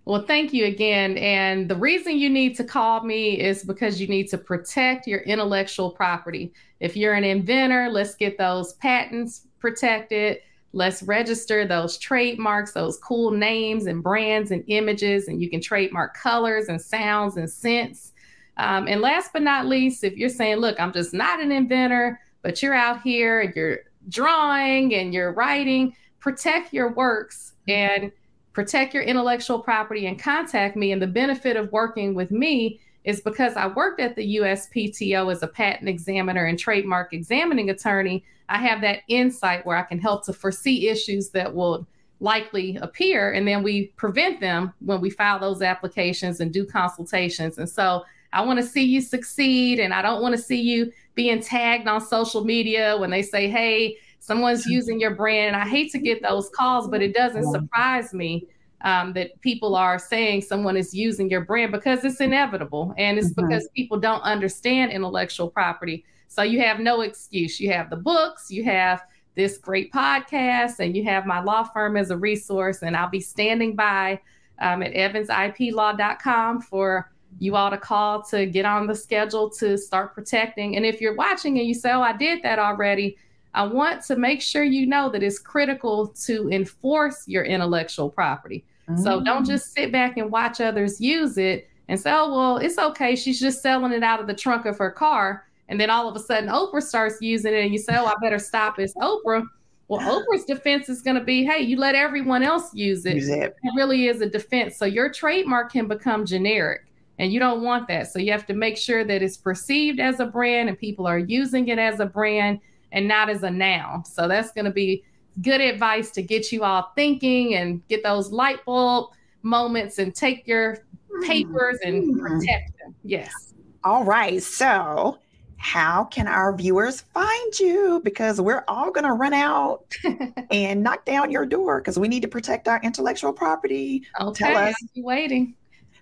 Well, 0.06 0.24
thank 0.24 0.54
you 0.54 0.66
again. 0.66 1.18
And 1.18 1.70
the 1.70 1.76
reason 1.76 2.18
you 2.18 2.30
need 2.30 2.56
to 2.56 2.64
call 2.64 3.04
me 3.04 3.42
is 3.42 3.66
because 3.66 4.00
you 4.00 4.08
need 4.08 4.30
to 4.30 4.38
protect 4.38 5.06
your 5.06 5.20
intellectual 5.20 5.92
property. 5.92 6.54
If 6.80 6.96
you're 6.96 7.14
an 7.14 7.26
inventor, 7.26 7.90
let's 7.90 8.16
get 8.16 8.38
those 8.38 8.74
patents 8.76 9.48
protected. 9.60 10.38
Let's 10.72 11.04
register 11.04 11.68
those 11.68 11.98
trademarks, 11.98 12.72
those 12.72 12.98
cool 13.00 13.32
names 13.32 13.86
and 13.88 14.02
brands 14.02 14.52
and 14.52 14.64
images, 14.68 15.28
and 15.28 15.42
you 15.42 15.50
can 15.50 15.60
trademark 15.60 16.16
colors 16.16 16.70
and 16.70 16.82
sounds 16.82 17.36
and 17.36 17.50
scents. 17.50 18.14
Um, 18.56 18.88
and 18.88 19.02
last 19.02 19.32
but 19.34 19.42
not 19.42 19.66
least, 19.66 20.06
if 20.06 20.16
you're 20.16 20.30
saying, 20.30 20.58
look, 20.58 20.80
I'm 20.80 20.94
just 20.94 21.14
not 21.14 21.42
an 21.42 21.52
inventor, 21.52 22.20
but 22.44 22.62
you're 22.62 22.74
out 22.74 23.02
here 23.02 23.52
you're 23.56 23.80
drawing 24.10 24.94
and 24.94 25.14
you're 25.14 25.34
writing, 25.34 25.96
protect 26.20 26.74
your 26.74 26.94
works 26.94 27.54
mm-hmm. 27.68 28.04
and 28.04 28.12
protect 28.54 28.94
your 28.94 29.04
intellectual 29.04 29.60
property 29.60 30.08
and 30.08 30.20
contact 30.20 30.76
me. 30.76 30.92
And 30.92 31.02
the 31.02 31.08
benefit 31.08 31.56
of 31.56 31.72
working 31.72 32.16
with 32.16 32.32
me 32.32 32.80
is 33.04 33.22
because 33.22 33.56
I 33.56 33.68
worked 33.68 34.02
at 34.02 34.16
the 34.16 34.38
USPTO 34.38 35.32
as 35.32 35.42
a 35.42 35.48
patent 35.48 35.88
examiner 35.88 36.46
and 36.46 36.60
trademark 36.60 37.14
examining 37.14 37.70
attorney. 37.70 38.26
I 38.50 38.58
have 38.58 38.82
that 38.82 39.00
insight 39.08 39.66
where 39.66 39.78
I 39.78 39.84
can 39.84 40.00
help 40.00 40.26
to 40.26 40.34
foresee 40.34 40.90
issues 40.90 41.30
that 41.30 41.54
will 41.54 41.88
likely 42.20 42.78
appear, 42.78 43.32
and 43.32 43.48
then 43.48 43.62
we 43.62 43.88
prevent 43.96 44.42
them 44.42 44.74
when 44.80 45.00
we 45.00 45.10
file 45.10 45.40
those 45.40 45.62
applications 45.62 46.40
and 46.40 46.52
do 46.52 46.66
consultations. 46.66 47.60
And 47.60 47.70
so 47.70 48.04
I 48.34 48.44
want 48.44 48.60
to 48.60 48.66
see 48.66 48.84
you 48.84 49.02
succeed, 49.02 49.80
and 49.80 49.94
I 49.94 50.02
don't 50.02 50.22
want 50.22 50.36
to 50.36 50.42
see 50.42 50.60
you 50.60 50.92
being 51.18 51.42
tagged 51.42 51.88
on 51.88 52.00
social 52.00 52.46
media 52.46 52.96
when 52.96 53.10
they 53.10 53.24
say, 53.24 53.50
hey, 53.50 53.98
someone's 54.20 54.66
using 54.68 55.02
your 55.02 55.16
brand. 55.16 55.56
And 55.56 55.56
I 55.58 55.68
hate 55.68 55.92
to 55.92 56.00
get 56.00 56.22
those 56.22 56.50
calls, 56.50 56.88
but 56.88 57.02
it 57.02 57.14
doesn't 57.14 57.52
surprise 57.52 58.14
me 58.14 58.48
um, 58.82 59.12
that 59.14 59.42
people 59.42 59.76
are 59.76 59.98
saying 59.98 60.44
someone 60.44 60.78
is 60.78 60.94
using 60.94 61.30
your 61.30 61.42
brand 61.42 61.72
because 61.72 62.06
it's 62.06 62.22
inevitable 62.22 62.94
and 62.98 63.18
it's 63.18 63.32
mm-hmm. 63.32 63.48
because 63.48 63.68
people 63.76 64.00
don't 64.00 64.22
understand 64.22 64.92
intellectual 64.92 65.50
property. 65.50 66.06
So 66.28 66.44
you 66.44 66.62
have 66.62 66.80
no 66.80 67.02
excuse. 67.02 67.60
You 67.60 67.72
have 67.72 67.90
the 67.90 67.96
books, 67.96 68.52
you 68.52 68.64
have 68.66 69.02
this 69.34 69.58
great 69.58 69.92
podcast, 69.92 70.80
and 70.80 70.96
you 70.96 71.04
have 71.06 71.26
my 71.26 71.40
law 71.40 71.64
firm 71.64 71.98
as 71.98 72.12
a 72.12 72.18
resource. 72.18 72.84
And 72.84 72.96
I'll 72.96 73.10
be 73.10 73.20
standing 73.20 73.76
by 73.76 74.22
um, 74.60 74.84
at 74.84 74.94
evansiplaw.com 74.94 76.62
for 76.62 77.12
you 77.40 77.56
ought 77.56 77.70
to 77.70 77.78
call 77.78 78.22
to 78.24 78.46
get 78.46 78.66
on 78.66 78.88
the 78.88 78.96
schedule 78.96 79.50
to 79.52 79.78
start 79.78 80.14
protecting. 80.14 80.76
And 80.76 80.86
if 80.86 81.02
you're 81.02 81.16
watching 81.16 81.60
and 81.60 81.68
you 81.68 81.74
say, 81.74 81.92
Oh, 81.92 82.02
I 82.02 82.16
did 82.16 82.42
that 82.44 82.60
already, 82.60 83.18
I 83.54 83.64
want 83.64 84.04
to 84.06 84.16
make 84.16 84.42
sure 84.42 84.64
you 84.64 84.86
know 84.86 85.10
that 85.10 85.24
it's 85.24 85.40
critical 85.40 86.08
to 86.26 86.50
enforce 86.50 87.28
your 87.28 87.44
intellectual 87.44 88.10
property. 88.10 88.66
Mm-hmm. 88.90 89.02
So 89.02 89.22
don't 89.22 89.44
mm. 89.44 89.48
just 89.48 89.74
sit 89.74 89.92
back 89.92 90.18
and 90.18 90.32
watch 90.32 90.62
others 90.62 91.02
use 91.02 91.38
it 91.38 91.68
and 91.88 92.00
say, 92.00 92.12
oh, 92.14 92.34
well, 92.34 92.58
it's 92.58 92.78
okay. 92.78 93.16
She's 93.16 93.40
just 93.40 93.62
selling 93.62 93.92
it 93.94 94.04
out 94.04 94.20
of 94.20 94.28
the 94.28 94.34
trunk 94.34 94.66
of 94.66 94.78
her 94.78 94.92
car. 94.92 95.46
And 95.70 95.80
then 95.80 95.90
all 95.90 96.08
of 96.08 96.16
a 96.16 96.20
sudden, 96.20 96.50
Oprah 96.50 96.82
starts 96.82 97.18
using 97.22 97.54
it, 97.54 97.64
and 97.64 97.74
you 97.74 97.80
say, 97.80 97.96
oh, 97.98 98.06
I 98.06 98.14
better 98.22 98.40
stop. 98.40 98.80
It's 98.80 98.94
Oprah. 98.96 99.46
Well, 99.90 100.02
Oprah's 100.02 100.46
defense 100.46 100.90
is 100.90 101.02
going 101.02 101.18
to 101.18 101.24
be, 101.24 101.46
hey, 101.46 101.62
you 101.62 101.78
let 101.78 101.96
everyone 101.96 102.44
else 102.44 102.74
use 102.74 103.06
it. 103.06 103.16
Use 103.16 103.30
it. 103.30 103.56
It 103.64 103.74
really 103.76 104.08
is 104.08 104.22
a 104.22 104.30
defense. 104.30 104.78
So 104.78 104.86
your 104.86 105.12
trademark 105.12 105.72
can 105.72 105.88
become 105.88 106.26
generic, 106.26 106.86
and 107.20 107.32
you 107.32 107.40
don't 107.40 107.64
want 107.64 107.88
that. 107.88 108.12
So 108.12 108.20
you 108.20 108.32
have 108.32 108.46
to 108.48 108.54
make 108.54 108.78
sure 108.78 109.04
that 109.04 109.22
it's 109.22 109.38
perceived 109.38 110.00
as 110.00 110.20
a 110.20 110.26
brand 110.26 110.70
and 110.70 110.78
people 110.78 111.08
are 111.08 111.20
using 111.20 111.68
it 111.70 111.80
as 111.80 112.00
a 112.00 112.06
brand 112.06 112.60
and 112.92 113.08
not 113.08 113.30
as 113.30 113.44
a 113.44 113.50
noun. 113.50 114.06
So 114.06 114.28
that's 114.28 114.52
going 114.52 114.66
to 114.66 114.72
be 114.72 115.04
good 115.42 115.62
advice 115.62 116.12
to 116.12 116.22
get 116.22 116.52
you 116.52 116.64
all 116.64 116.92
thinking 116.96 117.56
and 117.56 117.86
get 117.88 118.04
those 118.04 118.32
light 118.32 118.64
bulb 118.66 119.12
moments 119.44 120.00
and 120.00 120.14
take 120.14 120.48
your 120.48 120.80
papers 121.24 121.80
and 121.84 122.04
mm-hmm. 122.04 122.20
protect 122.20 122.78
them. 122.80 122.96
Yes. 123.04 123.54
All 123.84 124.04
right. 124.04 124.42
So, 124.42 125.20
how 125.58 126.04
can 126.06 126.28
our 126.28 126.56
viewers 126.56 127.02
find 127.02 127.60
you? 127.60 128.02
Because 128.04 128.40
we're 128.40 128.64
all 128.68 128.92
going 128.92 129.06
to 129.06 129.14
run 129.14 129.34
out 129.34 129.96
and 130.52 130.84
knock 130.84 131.04
down 131.06 131.32
your 131.32 131.46
door 131.46 131.80
because 131.80 131.98
we 131.98 132.08
need 132.08 132.22
to 132.22 132.28
protect 132.28 132.68
our 132.68 132.80
intellectual 132.84 133.34
property. 133.34 134.04
Okay, 134.22 134.46
tell 134.46 134.58
us, 134.58 134.76
I'll 134.82 134.90
be 134.94 135.02
waiting. 135.02 135.56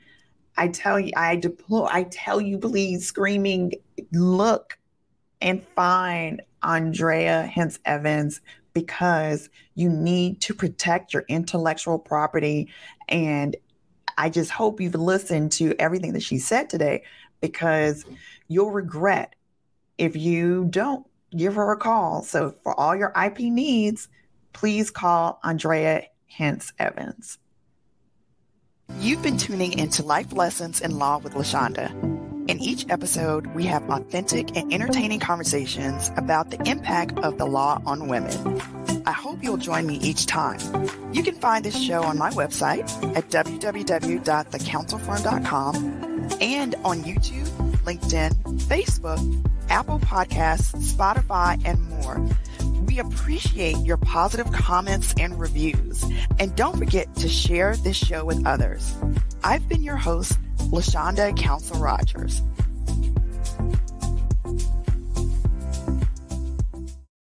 I 0.58 0.68
tell 0.68 1.00
you, 1.00 1.12
I 1.16 1.38
deploy, 1.38 1.88
I 1.90 2.04
tell 2.04 2.42
you, 2.42 2.58
please, 2.58 3.06
screaming, 3.06 3.74
look 4.12 4.78
and 5.42 5.64
find 5.76 6.42
Andrea 6.62 7.44
Hence 7.44 7.80
Evans 7.86 8.42
because 8.74 9.50
you 9.76 9.90
need 9.90 10.42
to 10.42 10.54
protect 10.54 11.14
your 11.14 11.26
intellectual 11.28 12.00
property. 12.00 12.70
And 13.10 13.56
I 14.18 14.30
just 14.30 14.52
hope 14.52 14.80
you've 14.80 14.96
listened 14.96 15.52
to 15.54 15.76
everything 15.80 16.14
that 16.14 16.24
she 16.24 16.38
said 16.38 16.70
today 16.70 17.04
because 17.42 18.06
you'll 18.48 18.72
regret 18.72 19.36
if 19.98 20.16
you 20.16 20.68
don't 20.70 21.06
give 21.36 21.56
her 21.56 21.72
a 21.72 21.78
call. 21.78 22.24
So 22.24 22.54
for 22.64 22.78
all 22.80 22.96
your 22.96 23.14
IP 23.22 23.40
needs, 23.40 24.08
please 24.54 24.92
call 24.92 25.40
Andrea 25.44 26.04
Hence 26.28 26.74
Evans. 26.80 27.38
You've 29.00 29.24
been 29.24 29.38
tuning 29.38 29.78
into 29.78 30.04
Life 30.04 30.34
Lessons 30.34 30.82
in 30.82 30.98
Law 30.98 31.18
with 31.20 31.34
LaShonda. 31.34 32.31
In 32.52 32.60
each 32.60 32.86
episode, 32.90 33.48
we 33.56 33.64
have 33.68 33.90
authentic 33.90 34.58
and 34.58 34.74
entertaining 34.74 35.22
conversations 35.22 36.12
about 36.18 36.52
the 36.52 36.62
impact 36.70 37.18
of 37.20 37.38
the 37.38 37.46
law 37.46 37.82
on 37.86 38.10
women. 38.10 38.62
I 39.06 39.14
hope 39.14 39.42
you'll 39.42 39.56
join 39.56 39.88
me 39.88 39.96
each 40.00 40.26
time. 40.26 40.60
You 41.14 41.24
can 41.24 41.36
find 41.36 41.64
this 41.64 41.82
show 41.82 42.04
on 42.04 42.18
my 42.18 42.30
website 42.32 42.90
at 43.16 43.30
www.thecouncilfirm.com 43.30 45.76
and 46.42 46.76
on 46.84 47.04
YouTube, 47.04 47.48
LinkedIn, 47.86 48.34
Facebook, 48.64 49.46
Apple 49.70 50.00
Podcasts, 50.00 50.94
Spotify, 50.94 51.58
and 51.64 51.82
more. 51.88 52.22
We 52.86 53.00
appreciate 53.00 53.78
your 53.78 53.96
positive 53.96 54.52
comments 54.52 55.16
and 55.18 55.40
reviews. 55.40 56.04
And 56.38 56.54
don't 56.58 56.78
forget 56.78 57.16
to 57.16 57.30
share 57.30 57.78
this 57.78 57.96
show 57.96 58.26
with 58.26 58.46
others. 58.46 58.94
I've 59.42 59.70
been 59.70 59.84
your 59.84 59.96
host, 59.96 60.38
LaShonda 60.72 61.36
Council 61.36 61.78
Rogers. 61.80 62.42